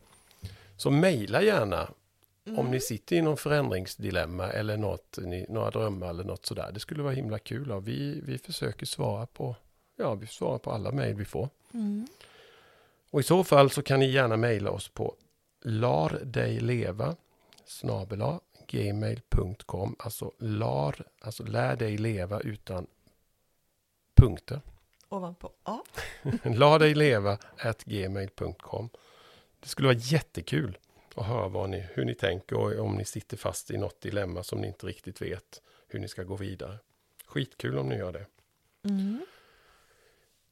Så 0.78 0.92
mejla 0.92 1.42
gärna 1.42 1.92
om 2.46 2.54
Mm. 2.60 2.72
ni 2.72 2.80
sitter 2.80 3.16
i 3.16 3.22
någon 3.22 3.38
förändringsdilemma 3.38 4.48
eller 4.52 4.78
något, 4.78 5.18
ni, 5.22 5.46
några 5.50 5.70
drömmar 5.72 6.10
eller 6.10 6.24
något 6.24 6.46
sådär. 6.46 6.72
Det 6.74 6.80
skulle 6.80 7.04
vara 7.04 7.14
himla 7.14 7.40
kul. 7.40 7.72
Och 7.72 7.88
vi, 7.88 8.22
vi 8.24 8.38
försöker 8.38 8.86
svara 8.86 9.26
på, 9.26 9.56
ja, 9.98 10.14
vi 10.16 10.28
svarar 10.28 10.58
på 10.58 10.72
alla 10.72 10.92
mejl 10.92 11.16
vi 11.16 11.26
får. 11.26 11.50
Mm. 11.74 12.08
Och 13.12 13.20
i 13.20 13.24
så 13.24 13.44
fall 13.44 13.70
så 13.70 13.82
kan 13.82 14.00
ni 14.00 14.06
gärna 14.12 14.38
mejla 14.38 14.72
oss 14.72 14.88
på 14.90 15.16
lardejleva 15.64 17.16
snabela 17.66 18.40
gmail.com 18.68 19.96
alltså 20.00 20.32
lar, 20.40 20.96
alltså 21.22 21.44
lär 21.44 21.76
dig 21.76 21.98
leva 21.98 22.40
utan 22.40 22.88
punkter. 24.22 24.62
Ovanpå. 25.10 25.52
Ja. 25.64 25.84
Lardejleva 26.44 27.38
at 27.58 27.84
gmail.com 27.84 28.90
Det 29.60 29.68
skulle 29.68 29.88
vara 29.88 29.98
jättekul 29.98 30.78
att 31.16 31.26
höra 31.26 31.48
vad 31.48 31.70
ni, 31.70 31.88
hur 31.94 32.06
ni 32.06 32.16
tänker 32.16 32.56
och 32.56 32.86
om 32.86 32.96
ni 32.96 33.06
sitter 33.06 33.38
fast 33.38 33.72
i 33.72 33.78
något 33.78 34.02
dilemma 34.02 34.44
som 34.44 34.62
ni 34.62 34.68
inte 34.68 34.86
riktigt 34.86 35.22
vet 35.22 35.62
hur 35.88 36.00
ni 36.00 36.08
ska 36.08 36.24
gå 36.24 36.36
vidare. 36.36 36.78
Skitkul 37.26 37.78
om 37.78 37.90
ni 37.90 37.96
gör 37.96 38.12
det. 38.12 38.26
Mm. 38.84 39.26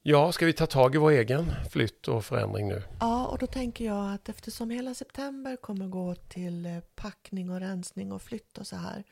Ja, 0.01 0.31
ska 0.31 0.45
vi 0.45 0.53
ta 0.53 0.65
tag 0.65 0.95
i 0.95 0.97
vår 0.97 1.11
egen 1.11 1.51
flytt 1.71 2.07
och 2.07 2.25
förändring 2.25 2.67
nu? 2.67 2.83
Ja, 2.99 3.27
och 3.27 3.37
då 3.37 3.47
tänker 3.47 3.85
jag 3.85 4.13
att 4.13 4.29
eftersom 4.29 4.69
hela 4.69 4.93
september 4.93 5.55
kommer 5.55 5.87
gå 5.87 6.15
till 6.15 6.65
eh, 6.65 6.79
packning 6.95 7.49
och 7.49 7.59
rensning 7.59 8.11
och 8.11 8.21
flytt 8.21 8.57
och 8.57 8.67
så 8.67 8.75
här 8.75 9.03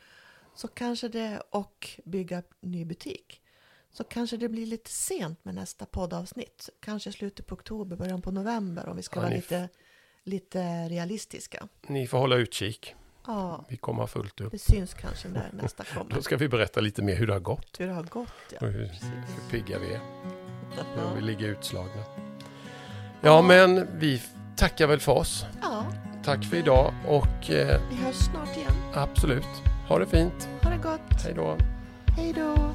så 0.55 0.67
kanske 0.67 1.07
det, 1.07 1.41
och 1.49 1.89
bygga 2.03 2.43
ny 2.61 2.85
butik, 2.85 3.41
så 3.97 4.03
kanske 4.03 4.37
det 4.37 4.49
blir 4.49 4.65
lite 4.65 4.89
sent 4.91 5.45
med 5.45 5.55
nästa 5.55 5.85
poddavsnitt. 5.85 6.69
Kanske 6.79 7.11
slutet 7.11 7.47
på 7.47 7.55
oktober, 7.55 7.95
början 7.95 8.21
på 8.21 8.31
november 8.31 8.89
om 8.89 8.95
vi 8.95 9.03
ska 9.03 9.19
Ja, 9.19 9.23
vara 9.23 9.35
lite, 9.35 9.69
lite 10.23 10.89
realistiska. 10.89 11.67
Ni 11.87 12.07
får 12.07 12.17
hålla 12.17 12.35
utkik. 12.35 12.95
Ja, 13.27 13.65
Vi 13.69 13.77
kommer 13.77 13.99
ha 14.03 14.07
fullt 14.07 14.41
upp. 14.41 14.51
det 14.51 14.59
syns 14.59 14.93
kanske 14.93 15.27
när 15.27 15.49
nästa 15.53 15.83
Då 15.93 15.99
kommer. 15.99 16.21
ska 16.21 16.37
vi 16.37 16.47
berätta 16.49 16.81
lite 16.81 17.01
mer 17.01 17.15
hur 17.15 17.27
det 17.27 17.33
har 17.33 17.39
gått 17.39 17.79
Hur 17.79 17.87
det 17.87 17.93
har 17.93 18.03
gått, 18.03 18.29
ja. 18.51 18.57
och 18.61 18.67
hur, 18.73 18.85
hur 18.87 19.49
pigga 19.51 19.79
vi 19.79 19.93
är. 19.93 19.99
Hur 20.95 21.15
vi 21.15 21.21
ligger 21.21 21.47
utslagna. 21.47 22.03
Ja, 23.21 23.41
men 23.41 23.99
vi 23.99 24.21
tackar 24.55 24.87
väl 24.87 24.99
för 24.99 25.11
oss. 25.11 25.45
ja 25.61 25.85
Tack 26.23 26.45
för 26.45 26.57
idag 26.57 26.93
och 27.07 27.49
eh, 27.49 27.81
vi 27.89 27.95
hörs 27.95 28.15
snart 28.15 28.57
igen. 28.57 28.71
absolut, 28.93 29.45
ha 29.87 29.99
det 29.99 30.05
fint. 30.05 30.49
Ha 30.63 30.69
det 30.69 30.77
gott. 30.77 31.21
Hej 31.23 31.33
då. 31.33 31.57
Hej 32.17 32.33
då. 32.33 32.73